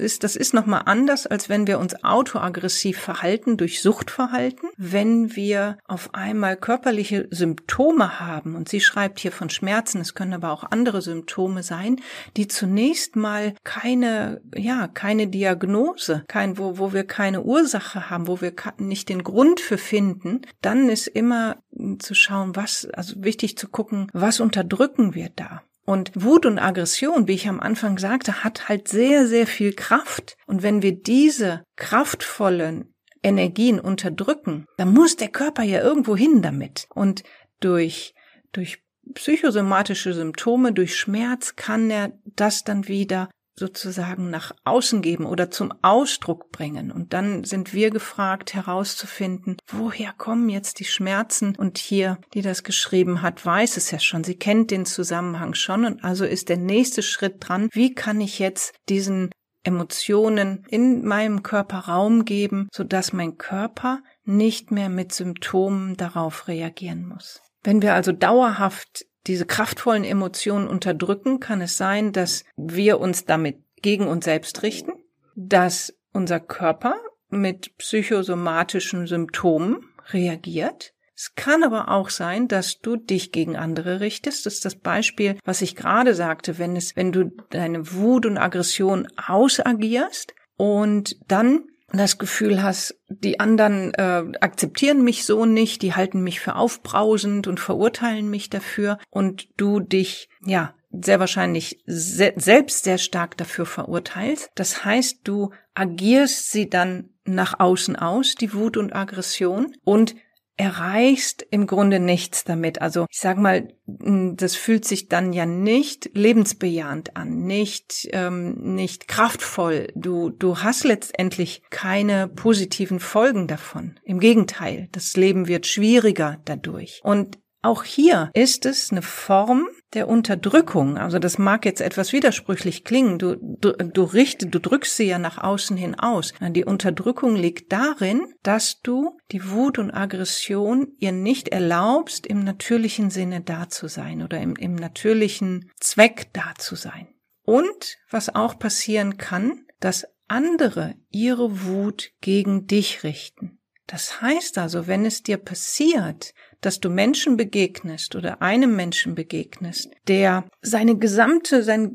ist, 0.00 0.24
das 0.24 0.34
ist 0.34 0.54
nochmal 0.54 0.82
anders, 0.86 1.26
als 1.26 1.48
wenn 1.48 1.66
wir 1.66 1.78
uns 1.78 2.02
autoaggressiv 2.02 2.98
verhalten 2.98 3.56
durch 3.56 3.82
Suchtverhalten. 3.82 4.70
Wenn 4.76 5.36
wir 5.36 5.78
auf 5.86 6.14
einmal 6.14 6.56
körperliche 6.56 7.28
Symptome 7.30 8.18
haben, 8.18 8.56
und 8.56 8.68
sie 8.68 8.80
schreibt 8.80 9.20
hier 9.20 9.32
von 9.32 9.50
Schmerzen, 9.50 10.00
es 10.00 10.14
können 10.14 10.34
aber 10.34 10.50
auch 10.50 10.64
andere 10.70 11.02
Symptome 11.02 11.62
sein, 11.62 12.00
die 12.36 12.48
zunächst 12.48 13.14
mal 13.14 13.54
keine, 13.62 14.40
ja, 14.54 14.88
keine 14.88 15.28
Diagnose, 15.28 16.24
kein, 16.26 16.58
wo, 16.58 16.78
wo 16.78 16.92
wir 16.92 17.04
keine 17.04 17.42
Ursache 17.42 18.10
haben, 18.10 18.26
wo 18.26 18.40
wir 18.40 18.52
nicht 18.78 19.08
den 19.08 19.22
Grund 19.22 19.60
für 19.60 19.78
finden, 19.78 20.42
dann 20.62 20.88
ist 20.88 21.06
immer 21.06 21.62
zu 21.98 22.14
schauen, 22.14 22.56
was, 22.56 22.88
also 22.92 23.22
wichtig 23.22 23.56
zu 23.56 23.68
gucken, 23.68 24.08
was 24.12 24.40
unterdrücken 24.40 25.14
wir 25.14 25.30
da? 25.34 25.62
Und 25.90 26.12
Wut 26.14 26.46
und 26.46 26.60
Aggression, 26.60 27.26
wie 27.26 27.32
ich 27.32 27.48
am 27.48 27.58
Anfang 27.58 27.98
sagte, 27.98 28.44
hat 28.44 28.68
halt 28.68 28.86
sehr, 28.86 29.26
sehr 29.26 29.44
viel 29.44 29.72
Kraft. 29.72 30.36
Und 30.46 30.62
wenn 30.62 30.82
wir 30.82 30.92
diese 30.92 31.64
kraftvollen 31.74 32.94
Energien 33.24 33.80
unterdrücken, 33.80 34.66
dann 34.76 34.92
muss 34.94 35.16
der 35.16 35.30
Körper 35.30 35.64
ja 35.64 35.82
irgendwo 35.82 36.16
hin 36.16 36.42
damit. 36.42 36.86
Und 36.94 37.24
durch, 37.58 38.14
durch 38.52 38.84
psychosomatische 39.14 40.14
Symptome, 40.14 40.72
durch 40.72 40.96
Schmerz 40.96 41.56
kann 41.56 41.90
er 41.90 42.12
das 42.24 42.62
dann 42.62 42.86
wieder 42.86 43.28
sozusagen 43.60 44.30
nach 44.30 44.52
außen 44.64 45.02
geben 45.02 45.26
oder 45.26 45.50
zum 45.50 45.72
Ausdruck 45.82 46.50
bringen. 46.50 46.90
Und 46.90 47.12
dann 47.12 47.44
sind 47.44 47.72
wir 47.72 47.90
gefragt 47.90 48.54
herauszufinden, 48.54 49.56
woher 49.68 50.12
kommen 50.14 50.48
jetzt 50.48 50.80
die 50.80 50.86
Schmerzen? 50.86 51.54
Und 51.54 51.78
hier, 51.78 52.18
die 52.34 52.42
das 52.42 52.64
geschrieben 52.64 53.22
hat, 53.22 53.44
weiß 53.46 53.76
es 53.76 53.90
ja 53.90 54.00
schon. 54.00 54.24
Sie 54.24 54.36
kennt 54.36 54.70
den 54.70 54.86
Zusammenhang 54.86 55.54
schon. 55.54 55.84
Und 55.84 56.02
also 56.02 56.24
ist 56.24 56.48
der 56.48 56.56
nächste 56.56 57.02
Schritt 57.02 57.36
dran. 57.38 57.68
Wie 57.72 57.94
kann 57.94 58.20
ich 58.20 58.38
jetzt 58.38 58.74
diesen 58.88 59.30
Emotionen 59.62 60.64
in 60.68 61.04
meinem 61.04 61.42
Körper 61.42 61.80
Raum 61.80 62.24
geben, 62.24 62.68
sodass 62.72 63.12
mein 63.12 63.36
Körper 63.36 64.02
nicht 64.24 64.70
mehr 64.70 64.88
mit 64.88 65.12
Symptomen 65.12 65.98
darauf 65.98 66.48
reagieren 66.48 67.06
muss. 67.06 67.42
Wenn 67.62 67.82
wir 67.82 67.92
also 67.92 68.12
dauerhaft 68.12 69.04
diese 69.26 69.46
kraftvollen 69.46 70.04
Emotionen 70.04 70.68
unterdrücken, 70.68 71.40
kann 71.40 71.60
es 71.60 71.76
sein, 71.76 72.12
dass 72.12 72.44
wir 72.56 73.00
uns 73.00 73.24
damit 73.24 73.58
gegen 73.82 74.06
uns 74.06 74.24
selbst 74.24 74.62
richten, 74.62 74.92
dass 75.34 75.94
unser 76.12 76.40
Körper 76.40 76.94
mit 77.28 77.76
psychosomatischen 77.78 79.06
Symptomen 79.06 79.86
reagiert. 80.12 80.92
Es 81.14 81.34
kann 81.34 81.62
aber 81.62 81.90
auch 81.90 82.08
sein, 82.08 82.48
dass 82.48 82.78
du 82.78 82.96
dich 82.96 83.30
gegen 83.30 83.56
andere 83.56 84.00
richtest. 84.00 84.46
Das 84.46 84.54
ist 84.54 84.64
das 84.64 84.74
Beispiel, 84.74 85.36
was 85.44 85.60
ich 85.60 85.76
gerade 85.76 86.14
sagte, 86.14 86.58
wenn 86.58 86.76
es, 86.76 86.96
wenn 86.96 87.12
du 87.12 87.30
deine 87.50 87.92
Wut 87.92 88.24
und 88.24 88.38
Aggression 88.38 89.06
ausagierst 89.16 90.34
und 90.56 91.16
dann 91.30 91.69
das 91.92 92.18
Gefühl 92.18 92.62
hast, 92.62 92.96
die 93.08 93.40
anderen 93.40 93.92
äh, 93.94 94.24
akzeptieren 94.40 95.02
mich 95.02 95.24
so 95.24 95.44
nicht, 95.44 95.82
die 95.82 95.94
halten 95.94 96.22
mich 96.22 96.40
für 96.40 96.56
aufbrausend 96.56 97.46
und 97.46 97.60
verurteilen 97.60 98.30
mich 98.30 98.50
dafür 98.50 98.98
und 99.10 99.48
du 99.56 99.80
dich, 99.80 100.28
ja, 100.44 100.74
sehr 100.92 101.20
wahrscheinlich 101.20 101.82
se 101.86 102.32
selbst 102.36 102.84
sehr 102.84 102.98
stark 102.98 103.36
dafür 103.36 103.64
verurteilst. 103.64 104.50
Das 104.56 104.84
heißt, 104.84 105.20
du 105.24 105.50
agierst 105.74 106.50
sie 106.50 106.68
dann 106.68 107.10
nach 107.24 107.60
außen 107.60 107.94
aus, 107.96 108.34
die 108.34 108.52
Wut 108.54 108.76
und 108.76 108.94
Aggression, 108.94 109.72
und 109.84 110.16
erreichst 110.60 111.44
im 111.50 111.66
Grunde 111.66 111.98
nichts 112.00 112.44
damit. 112.44 112.82
Also 112.82 113.06
ich 113.10 113.18
sag 113.18 113.38
mal, 113.38 113.68
das 113.86 114.56
fühlt 114.56 114.84
sich 114.84 115.08
dann 115.08 115.32
ja 115.32 115.46
nicht 115.46 116.10
lebensbejahend 116.12 117.16
an, 117.16 117.44
nicht 117.44 118.08
ähm, 118.12 118.74
nicht 118.74 119.08
kraftvoll. 119.08 119.88
Du 119.94 120.28
du 120.28 120.58
hast 120.58 120.84
letztendlich 120.84 121.62
keine 121.70 122.28
positiven 122.28 123.00
Folgen 123.00 123.46
davon. 123.46 123.98
Im 124.04 124.20
Gegenteil, 124.20 124.88
das 124.92 125.16
Leben 125.16 125.48
wird 125.48 125.66
schwieriger 125.66 126.38
dadurch. 126.44 127.00
Und 127.02 127.38
auch 127.62 127.84
hier 127.84 128.30
ist 128.32 128.64
es 128.64 128.90
eine 128.90 129.02
Form 129.02 129.68
der 129.92 130.08
Unterdrückung. 130.08 130.96
Also 130.96 131.18
das 131.18 131.36
mag 131.36 131.64
jetzt 131.64 131.80
etwas 131.80 132.12
widersprüchlich 132.12 132.84
klingen. 132.84 133.18
Du, 133.18 133.36
du, 133.36 133.72
du 133.72 134.02
richtest, 134.04 134.54
du 134.54 134.58
drückst 134.58 134.96
sie 134.96 135.04
ja 135.04 135.18
nach 135.18 135.36
außen 135.36 135.76
hin 135.76 135.98
aus. 135.98 136.32
Die 136.40 136.64
Unterdrückung 136.64 137.36
liegt 137.36 137.72
darin, 137.72 138.32
dass 138.42 138.80
du 138.80 139.18
die 139.30 139.50
Wut 139.50 139.78
und 139.78 139.90
Aggression 139.90 140.88
ihr 140.98 141.12
nicht 141.12 141.48
erlaubst, 141.48 142.26
im 142.26 142.44
natürlichen 142.44 143.10
Sinne 143.10 143.42
da 143.42 143.68
zu 143.68 143.88
sein 143.88 144.22
oder 144.22 144.40
im, 144.40 144.56
im 144.56 144.74
natürlichen 144.74 145.70
Zweck 145.80 146.28
da 146.32 146.54
zu 146.56 146.76
sein. 146.76 147.08
Und 147.44 147.98
was 148.10 148.34
auch 148.34 148.58
passieren 148.58 149.18
kann, 149.18 149.66
dass 149.80 150.06
andere 150.28 150.94
ihre 151.10 151.64
Wut 151.64 152.12
gegen 152.20 152.66
dich 152.66 153.02
richten. 153.02 153.58
Das 153.90 154.22
heißt 154.22 154.56
also, 154.58 154.86
wenn 154.86 155.04
es 155.04 155.24
dir 155.24 155.36
passiert, 155.36 156.32
dass 156.60 156.80
du 156.80 156.90
Menschen 156.90 157.36
begegnest 157.36 158.16
oder 158.16 158.42
einem 158.42 158.76
Menschen 158.76 159.14
begegnest, 159.14 159.90
der 160.08 160.44
seine 160.62 160.96
gesamte, 160.96 161.62
seine 161.62 161.92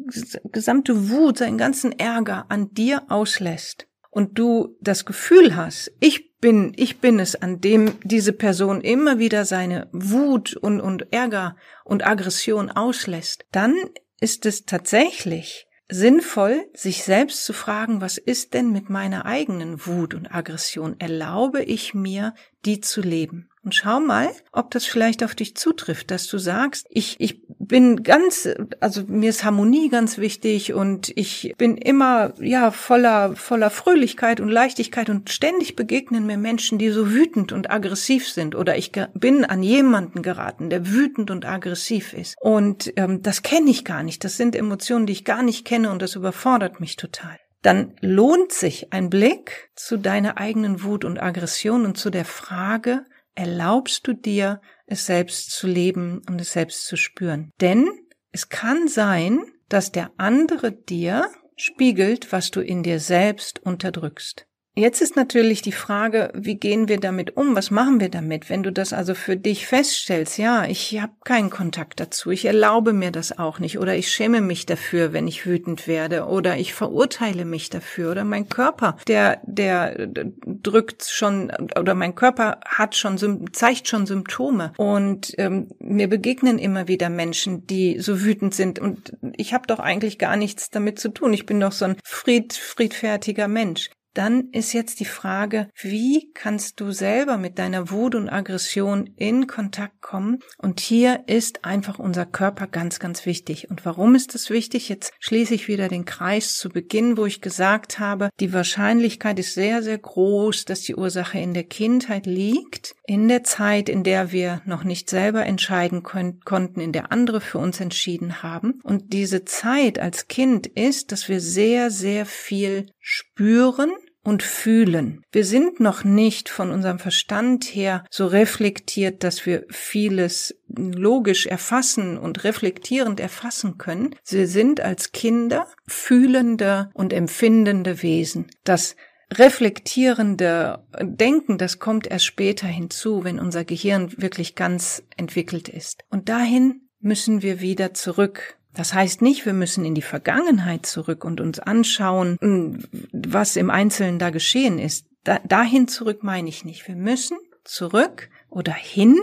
gesamte 0.52 1.10
Wut, 1.10 1.38
seinen 1.38 1.58
ganzen 1.58 1.98
Ärger 1.98 2.46
an 2.50 2.74
dir 2.74 3.04
auslässt 3.10 3.88
und 4.10 4.38
du 4.40 4.78
das 4.82 5.06
Gefühl 5.06 5.56
hast, 5.56 5.92
ich 6.00 6.36
bin, 6.40 6.74
ich 6.76 7.00
bin 7.00 7.20
es, 7.20 7.36
an 7.36 7.60
dem 7.60 7.94
diese 8.04 8.34
Person 8.34 8.82
immer 8.82 9.20
wieder 9.20 9.46
seine 9.46 9.90
Wut 9.92 10.56
und, 10.56 10.80
und 10.80 11.12
Ärger 11.12 11.56
und 11.84 12.06
Aggression 12.06 12.70
auslässt, 12.70 13.46
dann 13.52 13.76
ist 14.20 14.46
es 14.46 14.66
tatsächlich 14.66 15.68
sinnvoll, 15.90 16.66
sich 16.74 17.04
selbst 17.04 17.46
zu 17.46 17.54
fragen, 17.54 18.02
was 18.02 18.18
ist 18.18 18.54
denn 18.54 18.72
mit 18.72 18.90
meiner 18.90 19.26
eigenen 19.26 19.86
Wut 19.86 20.14
und 20.14 20.34
Aggression? 20.34 21.00
Erlaube 21.00 21.64
ich 21.64 21.94
mir, 21.94 22.34
die 22.66 22.82
zu 22.82 23.02
leben? 23.02 23.50
Und 23.66 23.74
schau 23.74 24.00
mal, 24.00 24.30
ob 24.52 24.70
das 24.70 24.86
vielleicht 24.86 25.24
auf 25.24 25.34
dich 25.34 25.56
zutrifft, 25.56 26.12
dass 26.12 26.28
du 26.28 26.38
sagst, 26.38 26.86
ich, 26.92 27.16
ich 27.20 27.42
bin 27.48 28.04
ganz, 28.04 28.48
also 28.80 29.02
mir 29.08 29.32
ist 29.32 29.44
Harmonie 29.44 29.90
ganz 29.90 30.20
wichtig 30.20 30.74
und 30.74 31.12
ich 31.16 31.56
bin 31.58 31.76
immer, 31.76 32.36
ja, 32.40 32.70
voller, 32.70 33.36
voller 33.36 33.72
Fröhlichkeit 33.72 34.40
und 34.40 34.50
Leichtigkeit 34.50 35.10
und 35.10 35.32
ständig 35.32 35.76
begegnen 35.76 36.28
mir 36.28 36.38
Menschen, 36.38 36.78
die 36.78 36.92
so 36.92 37.12
wütend 37.12 37.54
und 37.54 37.72
aggressiv 37.72 38.30
sind 38.30 38.54
oder 38.54 38.78
ich 38.78 38.92
bin 39.16 39.44
an 39.44 39.64
jemanden 39.64 40.22
geraten, 40.22 40.70
der 40.70 40.92
wütend 40.92 41.32
und 41.32 41.46
aggressiv 41.46 42.14
ist. 42.14 42.36
Und 42.40 42.94
ähm, 42.98 43.24
das 43.24 43.42
kenne 43.42 43.72
ich 43.72 43.84
gar 43.84 44.04
nicht. 44.04 44.24
Das 44.24 44.38
sind 44.38 44.56
Emotionen, 44.56 45.08
die 45.08 45.14
ich 45.14 45.26
gar 45.26 45.42
nicht 45.42 45.66
kenne 45.66 45.90
und 45.90 46.04
das 46.04 46.16
überfordert 46.16 46.80
mich 46.80 46.98
total 46.98 47.40
dann 47.64 47.96
lohnt 48.00 48.52
sich 48.52 48.94
ein 48.94 49.10
Blick 49.10 49.72
zu 49.74 49.98
deiner 49.98 50.38
eigenen 50.38 50.84
Wut 50.84 51.04
und 51.04 51.20
Aggression 51.20 51.84
und 51.84 51.98
zu 51.98 52.12
der 52.12 52.26
Frage, 52.26 53.06
erlaubst 53.36 54.08
du 54.08 54.14
dir, 54.14 54.62
es 54.86 55.06
selbst 55.06 55.52
zu 55.52 55.68
leben 55.68 56.22
und 56.28 56.40
es 56.40 56.54
selbst 56.54 56.86
zu 56.86 56.96
spüren. 56.96 57.52
Denn 57.62 57.88
es 58.32 58.50
kann 58.50 58.88
sein, 58.88 59.46
dass 59.70 59.92
der 59.92 60.12
andere 60.18 60.72
dir 60.72 61.30
spiegelt, 61.56 62.32
was 62.32 62.52
du 62.52 62.62
in 62.62 62.84
dir 62.84 63.00
selbst 63.00 63.60
unterdrückst. 63.60 64.48
Jetzt 64.78 65.02
ist 65.02 65.16
natürlich 65.16 65.62
die 65.62 65.72
Frage, 65.72 66.34
wie 66.36 66.56
gehen 66.56 66.90
wir 66.90 67.00
damit 67.00 67.38
um? 67.38 67.56
Was 67.56 67.72
machen 67.72 68.02
wir 68.02 68.10
damit? 68.10 68.50
Wenn 68.50 68.62
du 68.62 68.74
das 68.74 68.92
also 68.92 69.16
für 69.16 69.38
dich 69.38 69.68
feststellst, 69.68 70.38
ja, 70.38 70.66
ich 70.66 71.00
habe 71.00 71.14
keinen 71.24 71.50
Kontakt 71.50 72.02
dazu, 72.02 72.30
ich 72.30 72.44
erlaube 72.44 72.92
mir 72.92 73.12
das 73.12 73.40
auch 73.40 73.60
nicht 73.60 73.80
oder 73.80 73.96
ich 73.96 74.12
schäme 74.12 74.42
mich 74.42 74.66
dafür, 74.66 75.14
wenn 75.14 75.30
ich 75.30 75.46
wütend 75.46 75.88
werde 75.88 76.26
oder 76.26 76.58
ich 76.58 76.74
verurteile 76.74 77.46
mich 77.46 77.70
dafür 77.70 78.12
oder 78.12 78.26
mein 78.26 78.50
Körper, 78.50 78.98
der 79.08 79.40
der 79.44 80.08
drückt 80.08 81.06
schon 81.06 81.54
oder 81.80 81.96
mein 81.96 82.14
Körper 82.14 82.60
hat 82.66 82.98
schon 82.98 83.18
zeigt 83.54 83.88
schon 83.88 84.06
Symptome 84.06 84.74
und 84.76 85.36
ähm, 85.38 85.70
mir 85.80 86.10
begegnen 86.10 86.60
immer 86.60 86.90
wieder 86.90 87.10
Menschen, 87.10 87.66
die 87.66 88.02
so 88.02 88.22
wütend 88.22 88.54
sind 88.54 88.80
und 88.80 89.14
ich 89.38 89.54
habe 89.54 89.68
doch 89.68 89.80
eigentlich 89.80 90.20
gar 90.20 90.36
nichts 90.36 90.70
damit 90.70 91.00
zu 91.00 91.14
tun. 91.14 91.32
Ich 91.32 91.46
bin 91.46 91.62
doch 91.62 91.72
so 91.72 91.86
ein 91.86 91.96
fried, 92.04 92.52
friedfertiger 92.52 93.48
Mensch 93.48 93.90
dann 94.18 94.50
ist 94.52 94.74
jetzt 94.74 95.00
die 95.00 95.06
Frage, 95.06 95.70
wie 95.82 96.32
kannst 96.34 96.80
du 96.80 96.92
selber 96.92 97.38
mit 97.38 97.60
deiner 97.60 97.92
Wut 97.92 98.16
und 98.16 98.30
Aggression 98.30 99.10
in 99.18 99.48
Kontakt 99.48 100.02
kommen? 100.02 100.40
Und 100.58 100.80
hier 100.80 101.24
ist 101.28 101.66
einfach 101.66 102.00
unser 102.00 102.26
Körper 102.26 102.68
ganz, 102.68 103.00
ganz 103.00 103.26
wichtig. 103.26 103.70
Und 103.70 103.86
warum 103.86 104.16
ist 104.16 104.34
das 104.34 104.50
wichtig? 104.50 104.90
Jetzt 104.90 105.14
schließe 105.20 105.54
ich 105.54 105.68
wieder 105.68 105.90
den 105.90 106.06
Kreis 106.06 106.56
zu 106.56 106.70
Beginn, 106.70 107.18
wo 107.18 107.26
ich 107.26 107.42
gesagt 107.42 108.00
habe, 108.00 108.30
die 108.40 108.54
Wahrscheinlichkeit 108.54 109.38
ist 109.40 109.54
sehr, 109.54 109.84
sehr 109.84 109.98
groß, 109.98 110.66
dass 110.66 110.82
die 110.82 110.96
Ursache 110.96 111.38
in 111.40 111.54
der 111.54 111.66
Kindheit 111.66 112.26
liegt, 112.26 112.96
in 113.06 113.28
der 113.28 113.44
Zeit, 113.44 113.90
in 113.90 114.04
der 114.04 114.32
wir 114.32 114.62
noch 114.66 114.84
nicht 114.84 115.10
selber 115.10 115.46
entscheiden 115.46 116.04
konnten, 116.04 116.80
in 116.80 116.92
der 116.92 117.12
andere 117.12 117.42
für 117.42 117.58
uns 117.58 117.80
entschieden 117.80 118.44
haben. 118.44 118.80
Und 118.84 119.14
diese 119.14 119.46
Zeit 119.46 120.00
als 120.00 120.28
Kind 120.28 120.68
ist, 120.68 121.12
dass 121.12 121.28
wir 121.28 121.42
sehr, 121.42 121.92
sehr 121.92 122.26
viel 122.26 122.88
spüren, 123.00 123.92
und 124.26 124.42
fühlen. 124.44 125.22
Wir 125.32 125.46
sind 125.46 125.80
noch 125.80 126.04
nicht 126.04 126.50
von 126.50 126.72
unserem 126.72 127.00
Verstand 127.00 127.64
her 127.64 128.04
so 128.10 128.26
reflektiert, 128.26 129.24
dass 129.24 129.46
wir 129.46 129.66
vieles 129.70 130.60
logisch 130.68 131.46
erfassen 131.46 132.18
und 132.18 132.44
reflektierend 132.44 133.20
erfassen 133.20 133.78
können. 133.78 134.16
Sie 134.24 134.48
sind 134.48 134.82
als 134.82 135.12
Kinder 135.12 135.68
fühlende 135.88 136.90
und 136.94 137.14
empfindende 137.14 138.02
Wesen. 138.02 138.48
Das 138.64 138.96
reflektierende 139.32 140.84
Denken, 141.00 141.60
das 141.60 141.78
kommt 141.78 142.08
erst 142.08 142.26
später 142.26 142.68
hinzu, 142.68 143.24
wenn 143.24 143.40
unser 143.40 143.64
Gehirn 143.64 144.12
wirklich 144.18 144.56
ganz 144.56 145.04
entwickelt 145.18 145.70
ist. 145.70 146.04
Und 146.10 146.30
dahin 146.30 146.90
müssen 147.00 147.44
wir 147.44 147.62
wieder 147.62 147.94
zurück 147.94 148.58
das 148.76 148.94
heißt 148.94 149.22
nicht, 149.22 149.46
wir 149.46 149.54
müssen 149.54 149.86
in 149.86 149.96
die 149.96 150.02
Vergangenheit 150.02 150.86
zurück 150.86 151.24
und 151.24 151.42
uns 151.42 151.60
anschauen, 151.60 152.38
hm, 152.42 152.84
was 153.12 153.56
im 153.56 153.70
Einzelnen 153.70 154.20
da 154.20 154.30
geschehen 154.30 154.80
ist. 154.80 155.08
Da, 155.24 155.40
dahin 155.40 155.88
zurück 155.88 156.24
meine 156.24 156.50
ich 156.50 156.66
nicht. 156.66 156.88
Wir 156.88 156.96
müssen 156.96 157.38
zurück 157.64 158.30
oder 158.50 158.74
hin, 158.74 159.18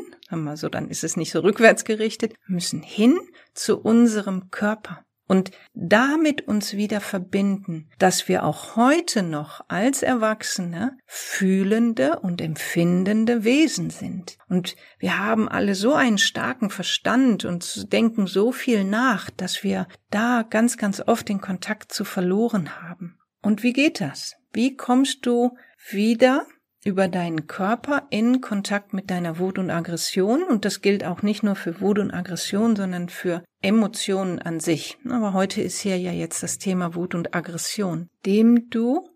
so, 0.55 0.69
dann 0.69 0.89
ist 0.89 1.05
es 1.05 1.17
nicht 1.17 1.31
so 1.31 1.41
rückwärts 1.41 1.85
gerichtet, 1.85 2.35
müssen 2.47 2.83
hin 2.83 3.19
zu 3.55 3.79
unserem 3.79 4.51
Körper 4.51 5.05
und 5.33 5.51
damit 5.73 6.47
uns 6.47 6.75
wieder 6.75 7.01
verbinden, 7.01 7.89
dass 7.99 8.29
wir 8.29 8.45
auch 8.45 8.77
heute 8.77 9.23
noch 9.23 9.65
als 9.67 10.03
Erwachsene 10.03 10.99
fühlende 11.07 12.21
und 12.21 12.43
empfindende 12.43 13.43
Wesen 13.43 13.89
sind. 13.89 14.37
Und 14.51 14.77
wir 14.99 15.19
haben 15.19 15.49
alle 15.49 15.75
so 15.75 15.95
einen 15.95 16.19
starken 16.19 16.69
Verstand 16.69 17.47
und 17.47 17.91
denken 17.95 18.27
so 18.27 18.53
viel 18.53 18.85
nach, 18.85 19.31
dass 19.31 19.63
wir 19.63 19.89
da 20.11 20.43
ganz, 20.43 20.77
ganz 20.77 21.01
oft 21.01 21.31
den 21.31 21.41
Kontakt 21.41 21.95
zu 21.95 22.05
verloren 22.05 22.83
haben. 22.83 23.19
Und 23.41 23.63
wie 23.63 23.73
geht 23.73 24.03
das? 24.03 24.35
Wie 24.53 24.77
kommst 24.77 25.25
du 25.25 25.57
wieder 25.89 26.45
über 26.85 27.09
deinen 27.09 27.47
Körper 27.47 28.07
in 28.11 28.41
Kontakt 28.41 28.93
mit 28.93 29.11
deiner 29.11 29.39
Wut 29.39 29.59
und 29.59 29.71
Aggression. 29.71 30.43
Und 30.43 30.65
das 30.65 30.81
gilt 30.81 31.05
auch 31.05 31.23
nicht 31.23 31.43
nur 31.43 31.55
für 31.55 31.81
Wut 31.81 31.99
und 31.99 32.13
Aggression, 32.13 32.77
sondern 32.77 33.09
für 33.09 33.45
Emotionen 33.61 34.39
an 34.41 34.61
sich. 34.61 34.99
Aber 35.09 35.33
heute 35.33 35.63
ist 35.63 35.81
hier 35.81 35.97
ja 35.99 36.13
jetzt 36.13 36.43
das 36.43 36.59
Thema 36.59 36.95
Wut 36.95 37.15
und 37.15 37.35
Aggression, 37.35 38.09
dem 38.27 38.69
du 38.71 39.09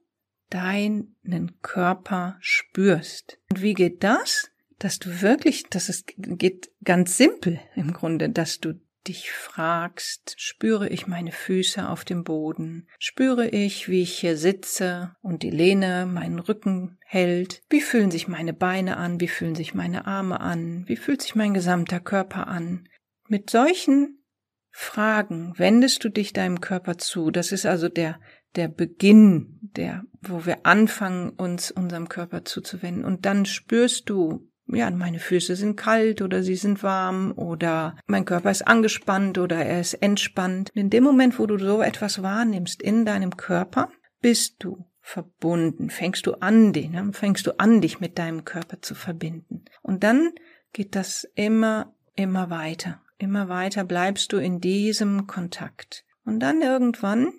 deinen 0.50 1.60
Körper 1.62 2.36
spürst. 2.40 3.38
Und 3.50 3.62
wie 3.62 3.74
geht 3.74 4.04
das? 4.04 4.50
Dass 4.78 4.98
du 4.98 5.22
wirklich, 5.22 5.64
das 5.70 5.88
ist, 5.88 6.12
geht 6.16 6.70
ganz 6.84 7.16
simpel 7.16 7.60
im 7.74 7.92
Grunde, 7.92 8.28
dass 8.28 8.60
du 8.60 8.74
dich 9.08 9.30
fragst, 9.30 10.34
spüre 10.38 10.88
ich 10.88 11.06
meine 11.06 11.32
Füße 11.32 11.88
auf 11.88 12.04
dem 12.04 12.24
Boden, 12.24 12.88
spüre 12.98 13.48
ich, 13.48 13.88
wie 13.88 14.02
ich 14.02 14.18
hier 14.18 14.36
sitze 14.36 15.14
und 15.22 15.42
die 15.42 15.50
Lehne 15.50 16.06
meinen 16.06 16.38
Rücken 16.38 16.98
hält, 17.04 17.62
wie 17.70 17.80
fühlen 17.80 18.10
sich 18.10 18.28
meine 18.28 18.52
Beine 18.52 18.96
an, 18.96 19.20
wie 19.20 19.28
fühlen 19.28 19.54
sich 19.54 19.74
meine 19.74 20.06
Arme 20.06 20.40
an, 20.40 20.84
wie 20.86 20.96
fühlt 20.96 21.22
sich 21.22 21.34
mein 21.34 21.54
gesamter 21.54 22.00
Körper 22.00 22.48
an. 22.48 22.88
Mit 23.28 23.50
solchen 23.50 24.22
Fragen 24.70 25.54
wendest 25.56 26.04
du 26.04 26.10
dich 26.10 26.34
deinem 26.34 26.60
Körper 26.60 26.98
zu. 26.98 27.30
Das 27.30 27.50
ist 27.50 27.64
also 27.64 27.88
der, 27.88 28.20
der 28.56 28.68
Beginn, 28.68 29.58
der, 29.62 30.04
wo 30.20 30.44
wir 30.44 30.66
anfangen, 30.66 31.30
uns 31.30 31.70
unserem 31.70 32.08
Körper 32.08 32.44
zuzuwenden. 32.44 33.04
Und 33.04 33.24
dann 33.24 33.46
spürst 33.46 34.10
du, 34.10 34.45
ja, 34.68 34.90
meine 34.90 35.18
Füße 35.18 35.54
sind 35.54 35.76
kalt 35.76 36.22
oder 36.22 36.42
sie 36.42 36.56
sind 36.56 36.82
warm 36.82 37.32
oder 37.36 37.96
mein 38.06 38.24
Körper 38.24 38.50
ist 38.50 38.66
angespannt 38.66 39.38
oder 39.38 39.56
er 39.56 39.80
ist 39.80 39.94
entspannt. 39.94 40.70
In 40.74 40.90
dem 40.90 41.04
Moment, 41.04 41.38
wo 41.38 41.46
du 41.46 41.58
so 41.58 41.82
etwas 41.82 42.22
wahrnimmst 42.22 42.82
in 42.82 43.04
deinem 43.04 43.36
Körper, 43.36 43.90
bist 44.20 44.56
du 44.58 44.84
verbunden, 45.00 45.88
fängst 45.88 46.26
du 46.26 46.34
an, 46.34 46.72
den, 46.72 46.92
ne? 46.92 47.10
fängst 47.12 47.46
du 47.46 47.60
an, 47.60 47.80
dich 47.80 48.00
mit 48.00 48.18
deinem 48.18 48.44
Körper 48.44 48.82
zu 48.82 48.96
verbinden. 48.96 49.64
Und 49.82 50.02
dann 50.02 50.32
geht 50.72 50.96
das 50.96 51.28
immer, 51.36 51.94
immer 52.16 52.50
weiter. 52.50 53.00
Immer 53.18 53.48
weiter 53.48 53.84
bleibst 53.84 54.32
du 54.32 54.38
in 54.38 54.60
diesem 54.60 55.28
Kontakt. 55.28 56.04
Und 56.24 56.40
dann 56.40 56.60
irgendwann 56.60 57.32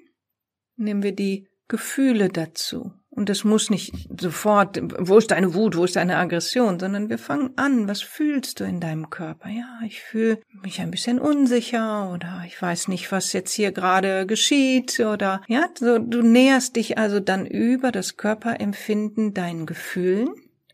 nehmen 0.77 1.03
wir 1.03 1.11
die 1.11 1.49
Gefühle 1.67 2.29
dazu. 2.29 2.93
Und 3.17 3.32
es 3.32 3.43
muss 3.43 3.71
nicht 3.71 3.95
sofort, 4.21 4.80
wo 4.99 5.17
ist 5.17 5.32
deine 5.32 5.56
Wut, 5.56 5.75
wo 5.75 5.86
ist 5.86 5.95
deine 5.95 6.17
Aggression, 6.17 6.80
sondern 6.80 7.10
wir 7.10 7.17
fangen 7.17 7.49
an, 7.56 7.88
was 7.88 8.03
fühlst 8.03 8.60
du 8.60 8.63
in 8.63 8.80
deinem 8.80 9.10
Körper? 9.10 9.49
Ja, 9.49 9.80
ich 9.84 10.01
fühle 10.01 10.39
mich 10.62 10.82
ein 10.82 10.91
bisschen 10.91 11.17
unsicher 11.17 12.12
oder 12.13 12.43
ich 12.45 12.62
weiß 12.62 12.89
nicht, 12.89 13.12
was 13.12 13.34
jetzt 13.34 13.53
hier 13.53 13.71
gerade 13.71 14.27
geschieht 14.27 14.99
oder 14.99 15.41
ja, 15.47 15.67
so 15.80 15.97
du 15.97 16.21
näherst 16.21 16.75
dich 16.75 16.99
also 16.99 17.19
dann 17.19 17.47
über 17.47 17.91
das 17.91 18.17
Körperempfinden 18.17 19.34
deinen 19.34 19.65
Gefühlen 19.65 20.30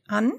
an 0.10 0.34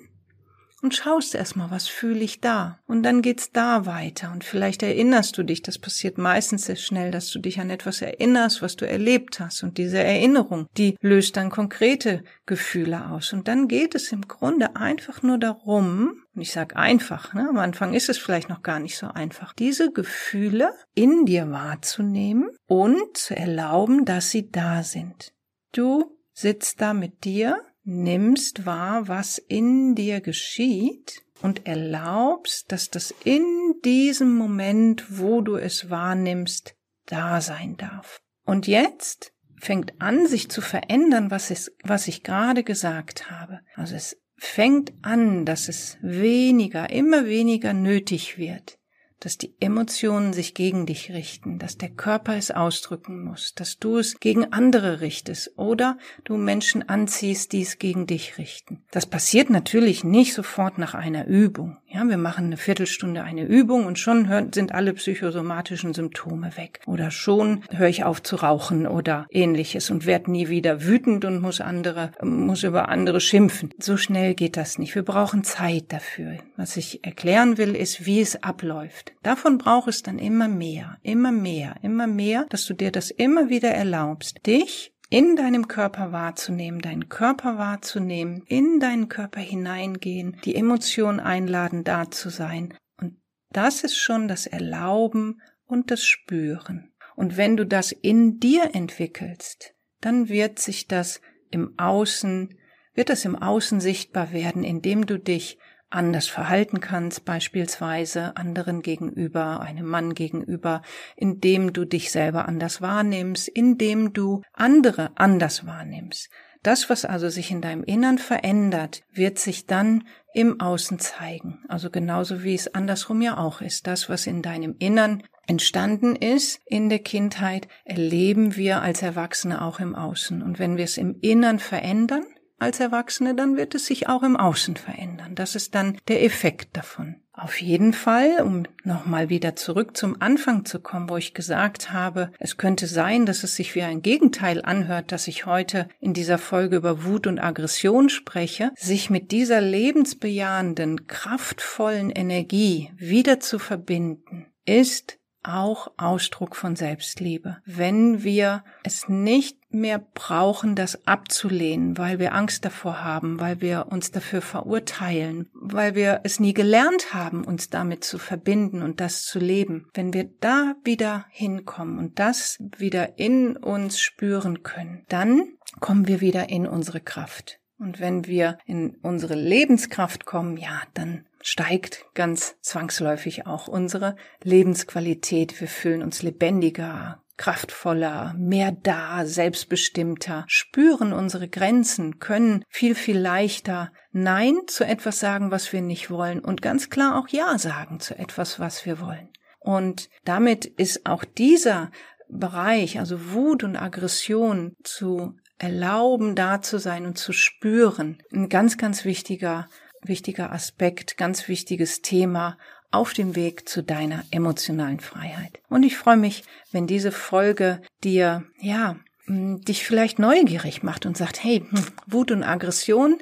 und 0.84 0.94
schaust 0.94 1.34
erstmal, 1.34 1.70
was 1.70 1.88
fühle 1.88 2.20
ich 2.20 2.42
da? 2.42 2.78
Und 2.86 3.04
dann 3.04 3.22
geht's 3.22 3.50
da 3.50 3.86
weiter 3.86 4.30
und 4.32 4.44
vielleicht 4.44 4.82
erinnerst 4.82 5.38
du 5.38 5.42
dich, 5.42 5.62
das 5.62 5.78
passiert 5.78 6.18
meistens 6.18 6.66
sehr 6.66 6.76
schnell, 6.76 7.10
dass 7.10 7.30
du 7.30 7.38
dich 7.38 7.58
an 7.58 7.70
etwas 7.70 8.02
erinnerst, 8.02 8.60
was 8.60 8.76
du 8.76 8.86
erlebt 8.86 9.40
hast 9.40 9.62
und 9.62 9.78
diese 9.78 9.98
Erinnerung, 9.98 10.66
die 10.76 10.98
löst 11.00 11.38
dann 11.38 11.48
konkrete 11.48 12.22
Gefühle 12.44 13.06
aus 13.06 13.32
und 13.32 13.48
dann 13.48 13.66
geht 13.66 13.94
es 13.94 14.12
im 14.12 14.28
Grunde 14.28 14.76
einfach 14.76 15.22
nur 15.22 15.38
darum, 15.38 16.22
und 16.34 16.42
ich 16.42 16.52
sage 16.52 16.76
einfach, 16.76 17.32
ne, 17.32 17.48
am 17.48 17.58
Anfang 17.58 17.94
ist 17.94 18.10
es 18.10 18.18
vielleicht 18.18 18.50
noch 18.50 18.62
gar 18.62 18.78
nicht 18.78 18.98
so 18.98 19.06
einfach, 19.06 19.54
diese 19.54 19.90
Gefühle 19.90 20.70
in 20.94 21.24
dir 21.24 21.50
wahrzunehmen 21.50 22.50
und 22.66 23.16
zu 23.16 23.34
erlauben, 23.34 24.04
dass 24.04 24.30
sie 24.30 24.50
da 24.50 24.82
sind. 24.82 25.32
Du 25.72 26.18
sitzt 26.34 26.82
da 26.82 26.92
mit 26.92 27.24
dir, 27.24 27.62
nimmst 27.84 28.66
wahr, 28.66 29.08
was 29.08 29.38
in 29.38 29.94
dir 29.94 30.20
geschieht 30.20 31.22
und 31.42 31.66
erlaubst, 31.66 32.72
dass 32.72 32.90
das 32.90 33.14
in 33.24 33.44
diesem 33.84 34.34
Moment, 34.34 35.18
wo 35.18 35.42
du 35.42 35.56
es 35.56 35.90
wahrnimmst, 35.90 36.74
da 37.06 37.40
sein 37.40 37.76
darf. 37.76 38.20
Und 38.44 38.66
jetzt 38.66 39.32
fängt 39.60 40.00
an, 40.00 40.26
sich 40.26 40.48
zu 40.48 40.60
verändern, 40.60 41.30
was, 41.30 41.50
es, 41.50 41.72
was 41.82 42.08
ich 42.08 42.22
gerade 42.22 42.64
gesagt 42.64 43.30
habe. 43.30 43.60
Also 43.74 43.94
es 43.94 44.16
fängt 44.36 44.92
an, 45.02 45.44
dass 45.44 45.68
es 45.68 45.98
weniger, 46.02 46.90
immer 46.90 47.26
weniger 47.26 47.72
nötig 47.72 48.38
wird, 48.38 48.78
dass 49.24 49.38
die 49.38 49.54
Emotionen 49.58 50.32
sich 50.34 50.54
gegen 50.54 50.84
dich 50.84 51.10
richten, 51.10 51.58
dass 51.58 51.78
der 51.78 51.88
Körper 51.88 52.36
es 52.36 52.50
ausdrücken 52.50 53.24
muss, 53.24 53.54
dass 53.54 53.78
du 53.78 53.96
es 53.96 54.20
gegen 54.20 54.52
andere 54.52 55.00
richtest 55.00 55.52
oder 55.56 55.96
du 56.24 56.36
Menschen 56.36 56.88
anziehst, 56.88 57.52
die 57.52 57.62
es 57.62 57.78
gegen 57.78 58.06
dich 58.06 58.36
richten. 58.36 58.82
Das 58.90 59.06
passiert 59.06 59.48
natürlich 59.48 60.04
nicht 60.04 60.34
sofort 60.34 60.76
nach 60.78 60.94
einer 60.94 61.26
Übung. 61.26 61.78
Ja, 61.88 62.04
wir 62.08 62.18
machen 62.18 62.46
eine 62.46 62.56
Viertelstunde 62.56 63.22
eine 63.22 63.44
Übung 63.44 63.86
und 63.86 63.98
schon 63.98 64.52
sind 64.52 64.72
alle 64.72 64.92
psychosomatischen 64.92 65.94
Symptome 65.94 66.56
weg. 66.56 66.80
Oder 66.86 67.10
schon 67.10 67.62
höre 67.70 67.88
ich 67.88 68.04
auf 68.04 68.22
zu 68.22 68.36
rauchen 68.36 68.86
oder 68.86 69.26
ähnliches 69.30 69.90
und 69.90 70.04
werde 70.04 70.30
nie 70.30 70.48
wieder 70.48 70.84
wütend 70.84 71.24
und 71.24 71.40
muss 71.40 71.60
andere, 71.60 72.10
muss 72.20 72.64
über 72.64 72.88
andere 72.88 73.20
schimpfen. 73.20 73.70
So 73.78 73.96
schnell 73.96 74.34
geht 74.34 74.56
das 74.56 74.76
nicht. 74.76 74.94
Wir 74.94 75.04
brauchen 75.04 75.44
Zeit 75.44 75.92
dafür. 75.92 76.38
Was 76.56 76.76
ich 76.76 77.04
erklären 77.04 77.58
will, 77.58 77.76
ist, 77.76 78.04
wie 78.04 78.20
es 78.20 78.42
abläuft. 78.42 79.13
Davon 79.22 79.58
braucht 79.58 79.88
es 79.88 80.02
dann 80.02 80.18
immer 80.18 80.48
mehr, 80.48 80.98
immer 81.02 81.32
mehr, 81.32 81.76
immer 81.82 82.06
mehr, 82.06 82.46
dass 82.50 82.66
du 82.66 82.74
dir 82.74 82.92
das 82.92 83.10
immer 83.10 83.48
wieder 83.48 83.70
erlaubst, 83.70 84.46
dich 84.46 84.94
in 85.10 85.36
deinem 85.36 85.68
Körper 85.68 86.12
wahrzunehmen, 86.12 86.80
deinen 86.80 87.08
Körper 87.08 87.58
wahrzunehmen, 87.58 88.42
in 88.46 88.80
deinen 88.80 89.08
Körper 89.08 89.40
hineingehen, 89.40 90.36
die 90.44 90.56
Emotion 90.56 91.20
einladen, 91.20 91.84
da 91.84 92.10
zu 92.10 92.30
sein. 92.30 92.74
Und 93.00 93.16
das 93.50 93.84
ist 93.84 93.96
schon 93.96 94.28
das 94.28 94.46
Erlauben 94.46 95.40
und 95.66 95.90
das 95.90 96.04
Spüren. 96.04 96.92
Und 97.16 97.36
wenn 97.36 97.56
du 97.56 97.64
das 97.64 97.92
in 97.92 98.40
dir 98.40 98.74
entwickelst, 98.74 99.74
dann 100.00 100.28
wird 100.28 100.58
sich 100.58 100.88
das 100.88 101.20
im 101.50 101.78
Außen, 101.78 102.58
wird 102.94 103.08
das 103.08 103.24
im 103.24 103.36
Außen 103.36 103.80
sichtbar 103.80 104.32
werden, 104.32 104.64
indem 104.64 105.06
du 105.06 105.18
dich 105.18 105.58
anders 105.94 106.28
verhalten 106.28 106.80
kannst, 106.80 107.24
beispielsweise 107.24 108.36
anderen 108.36 108.82
gegenüber, 108.82 109.60
einem 109.60 109.86
Mann 109.86 110.14
gegenüber, 110.14 110.82
indem 111.16 111.72
du 111.72 111.84
dich 111.84 112.10
selber 112.10 112.48
anders 112.48 112.82
wahrnimmst, 112.82 113.48
indem 113.48 114.12
du 114.12 114.42
andere 114.52 115.12
anders 115.14 115.66
wahrnimmst. 115.66 116.30
Das, 116.64 116.88
was 116.88 117.04
also 117.04 117.28
sich 117.28 117.50
in 117.50 117.60
deinem 117.60 117.84
Innern 117.84 118.16
verändert, 118.16 119.02
wird 119.12 119.38
sich 119.38 119.66
dann 119.66 120.04
im 120.32 120.60
Außen 120.60 120.98
zeigen. 120.98 121.62
Also 121.68 121.90
genauso 121.90 122.42
wie 122.42 122.54
es 122.54 122.74
andersrum 122.74 123.20
ja 123.20 123.36
auch 123.36 123.60
ist. 123.60 123.86
Das, 123.86 124.08
was 124.08 124.26
in 124.26 124.40
deinem 124.40 124.74
Innern 124.78 125.22
entstanden 125.46 126.16
ist 126.16 126.60
in 126.64 126.88
der 126.88 127.00
Kindheit, 127.00 127.68
erleben 127.84 128.56
wir 128.56 128.80
als 128.80 129.02
Erwachsene 129.02 129.60
auch 129.60 129.78
im 129.78 129.94
Außen. 129.94 130.42
Und 130.42 130.58
wenn 130.58 130.78
wir 130.78 130.84
es 130.84 130.96
im 130.96 131.18
Innern 131.20 131.58
verändern, 131.58 132.24
als 132.64 132.80
Erwachsene, 132.80 133.34
dann 133.34 133.56
wird 133.56 133.74
es 133.74 133.86
sich 133.86 134.08
auch 134.08 134.22
im 134.22 134.36
Außen 134.36 134.76
verändern. 134.76 135.34
Das 135.34 135.54
ist 135.54 135.74
dann 135.74 135.98
der 136.08 136.24
Effekt 136.24 136.76
davon. 136.76 137.16
Auf 137.36 137.60
jeden 137.60 137.92
Fall, 137.92 138.42
um 138.42 138.62
nochmal 138.84 139.28
wieder 139.28 139.56
zurück 139.56 139.96
zum 139.96 140.22
Anfang 140.22 140.64
zu 140.64 140.78
kommen, 140.78 141.10
wo 141.10 141.16
ich 141.16 141.34
gesagt 141.34 141.92
habe, 141.92 142.30
es 142.38 142.58
könnte 142.58 142.86
sein, 142.86 143.26
dass 143.26 143.42
es 143.42 143.56
sich 143.56 143.74
wie 143.74 143.82
ein 143.82 144.02
Gegenteil 144.02 144.62
anhört, 144.64 145.10
dass 145.10 145.26
ich 145.26 145.44
heute 145.44 145.88
in 145.98 146.14
dieser 146.14 146.38
Folge 146.38 146.76
über 146.76 147.04
Wut 147.04 147.26
und 147.26 147.40
Aggression 147.40 148.08
spreche, 148.08 148.70
sich 148.76 149.10
mit 149.10 149.32
dieser 149.32 149.60
lebensbejahenden, 149.60 151.08
kraftvollen 151.08 152.10
Energie 152.10 152.92
wieder 152.96 153.40
zu 153.40 153.58
verbinden, 153.58 154.46
ist 154.64 155.18
auch 155.44 155.92
Ausdruck 155.96 156.56
von 156.56 156.76
Selbstliebe. 156.76 157.58
Wenn 157.64 158.24
wir 158.24 158.64
es 158.82 159.08
nicht 159.08 159.58
mehr 159.72 159.98
brauchen, 159.98 160.74
das 160.74 161.06
abzulehnen, 161.06 161.98
weil 161.98 162.18
wir 162.18 162.34
Angst 162.34 162.64
davor 162.64 163.04
haben, 163.04 163.40
weil 163.40 163.60
wir 163.60 163.86
uns 163.90 164.10
dafür 164.10 164.40
verurteilen, 164.40 165.50
weil 165.54 165.94
wir 165.94 166.20
es 166.24 166.40
nie 166.40 166.54
gelernt 166.54 167.12
haben, 167.12 167.44
uns 167.44 167.70
damit 167.70 168.04
zu 168.04 168.18
verbinden 168.18 168.82
und 168.82 169.00
das 169.00 169.24
zu 169.24 169.38
leben. 169.38 169.88
Wenn 169.94 170.14
wir 170.14 170.30
da 170.40 170.74
wieder 170.84 171.26
hinkommen 171.30 171.98
und 171.98 172.18
das 172.18 172.58
wieder 172.78 173.18
in 173.18 173.56
uns 173.56 174.00
spüren 174.00 174.62
können, 174.62 175.04
dann 175.08 175.48
kommen 175.80 176.06
wir 176.06 176.20
wieder 176.20 176.48
in 176.48 176.66
unsere 176.66 177.00
Kraft. 177.00 177.60
Und 177.78 178.00
wenn 178.00 178.26
wir 178.26 178.58
in 178.66 178.96
unsere 179.02 179.34
Lebenskraft 179.34 180.24
kommen, 180.24 180.56
ja, 180.56 180.82
dann 180.94 181.26
steigt 181.46 182.06
ganz 182.14 182.56
zwangsläufig 182.62 183.46
auch 183.46 183.68
unsere 183.68 184.16
Lebensqualität. 184.42 185.60
Wir 185.60 185.68
fühlen 185.68 186.02
uns 186.02 186.22
lebendiger, 186.22 187.22
kraftvoller, 187.36 188.34
mehr 188.38 188.72
da, 188.72 189.26
selbstbestimmter, 189.26 190.46
spüren 190.48 191.12
unsere 191.12 191.46
Grenzen, 191.46 192.18
können 192.18 192.64
viel, 192.70 192.94
viel 192.94 193.18
leichter 193.18 193.92
Nein 194.10 194.54
zu 194.68 194.84
etwas 194.84 195.20
sagen, 195.20 195.50
was 195.50 195.70
wir 195.70 195.82
nicht 195.82 196.10
wollen 196.10 196.40
und 196.40 196.62
ganz 196.62 196.88
klar 196.88 197.18
auch 197.18 197.28
Ja 197.28 197.58
sagen 197.58 198.00
zu 198.00 198.18
etwas, 198.18 198.58
was 198.58 198.86
wir 198.86 198.98
wollen. 198.98 199.28
Und 199.60 200.08
damit 200.24 200.64
ist 200.64 201.04
auch 201.04 201.24
dieser 201.24 201.90
Bereich, 202.30 202.98
also 202.98 203.32
Wut 203.34 203.64
und 203.64 203.76
Aggression 203.76 204.76
zu 204.82 205.36
erlauben, 205.58 206.34
da 206.34 206.62
zu 206.62 206.78
sein 206.78 207.04
und 207.04 207.18
zu 207.18 207.34
spüren, 207.34 208.22
ein 208.32 208.48
ganz, 208.48 208.78
ganz 208.78 209.04
wichtiger 209.04 209.68
wichtiger 210.08 210.52
Aspekt, 210.52 211.16
ganz 211.16 211.48
wichtiges 211.48 212.02
Thema 212.02 212.56
auf 212.90 213.12
dem 213.12 213.34
Weg 213.34 213.68
zu 213.68 213.82
deiner 213.82 214.24
emotionalen 214.30 215.00
Freiheit. 215.00 215.60
Und 215.68 215.82
ich 215.82 215.96
freue 215.96 216.16
mich, 216.16 216.44
wenn 216.70 216.86
diese 216.86 217.10
Folge 217.10 217.82
dir, 218.04 218.44
ja, 218.60 218.96
dich 219.26 219.84
vielleicht 219.84 220.18
neugierig 220.18 220.82
macht 220.82 221.06
und 221.06 221.16
sagt, 221.16 221.42
hey, 221.42 221.64
hm, 221.68 221.86
Wut 222.06 222.30
und 222.30 222.42
Aggression, 222.42 223.18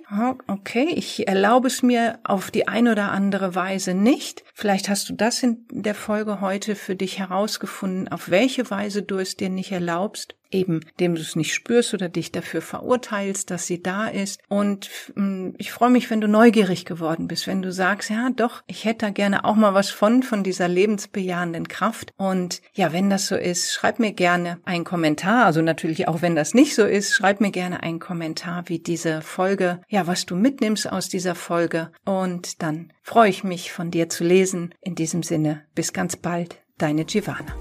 okay, 0.49 0.89
ich 0.95 1.29
erlaube 1.29 1.69
es 1.69 1.83
mir 1.83 2.19
auf 2.25 2.51
die 2.51 2.67
eine 2.67 2.93
oder 2.93 3.13
andere 3.13 3.55
Weise 3.55 3.95
nicht. 3.95 4.43
Vielleicht 4.53 4.89
hast 4.89 5.09
du 5.09 5.15
das 5.15 5.43
in 5.43 5.65
der 5.71 5.95
Folge 5.95 6.41
heute 6.41 6.75
für 6.75 6.97
dich 6.97 7.19
herausgefunden, 7.21 8.09
auf 8.09 8.31
welche 8.31 8.69
Weise 8.69 9.03
du 9.03 9.19
es 9.19 9.37
dir 9.37 9.49
nicht 9.49 9.71
erlaubst 9.71 10.35
eben 10.53 10.81
dem 11.01 11.15
du 11.15 11.21
es 11.21 11.37
nicht 11.37 11.55
spürst 11.55 11.95
oder 11.95 12.09
dich 12.09 12.33
dafür 12.33 12.63
verurteilst, 12.63 13.51
dass 13.51 13.67
sie 13.67 13.83
da 13.83 14.09
ist. 14.09 14.41
Und 14.49 14.91
mm, 15.15 15.51
ich 15.59 15.73
freue 15.73 15.91
mich, 15.91 16.11
wenn 16.11 16.21
du 16.21 16.29
neugierig 16.29 16.85
geworden 16.85 17.29
bist, 17.29 17.47
wenn 17.47 17.63
du 17.63 17.73
sagst, 17.73 18.11
ja 18.11 18.31
doch, 18.35 18.63
ich 18.67 18.85
hätte 18.85 19.07
da 19.07 19.11
gerne 19.11 19.45
auch 19.45 19.57
mal 19.57 19.75
was 19.75 19.91
von, 19.91 20.23
von 20.23 20.45
dieser 20.45 20.69
lebensbejahenden 20.69 21.69
Kraft. 21.69 22.13
Und 22.17 22.63
ja, 22.75 22.93
wenn 22.93 23.11
das 23.11 23.27
so 23.27 23.37
ist, 23.37 23.73
schreib 23.73 23.99
mir 23.99 24.13
gerne 24.13 24.61
einen 24.65 24.85
Kommentar. 24.85 25.47
Also 25.47 25.63
natürlich 25.63 26.09
auch, 26.09 26.23
wenn 26.23 26.37
das 26.37 26.55
nicht 26.55 26.75
so 26.75 26.85
ist, 26.85 27.13
schreib 27.13 27.41
mir 27.41 27.51
gerne 27.51 27.83
einen 27.83 27.99
Kommentar, 27.99 28.65
wie 28.69 28.79
diese 28.79 29.23
Folge, 29.23 29.81
ja, 29.89 30.07
was 30.07 30.27
du 30.27 30.37
mitnimmst 30.37 30.91
aus 30.91 31.09
dieser 31.09 31.35
Folge. 31.35 31.91
Und 32.05 32.63
dann 32.63 32.93
freue 33.03 33.31
ich 33.31 33.45
mich, 33.45 33.73
von 33.73 33.91
dir 33.91 34.09
zu 34.09 34.25
lesen. 34.25 34.75
In 34.81 34.95
diesem 34.95 35.23
Sinne, 35.23 35.63
bis 35.75 35.93
ganz 35.93 36.17
bald, 36.17 36.57
deine 36.79 37.05
Giovanna. 37.05 37.55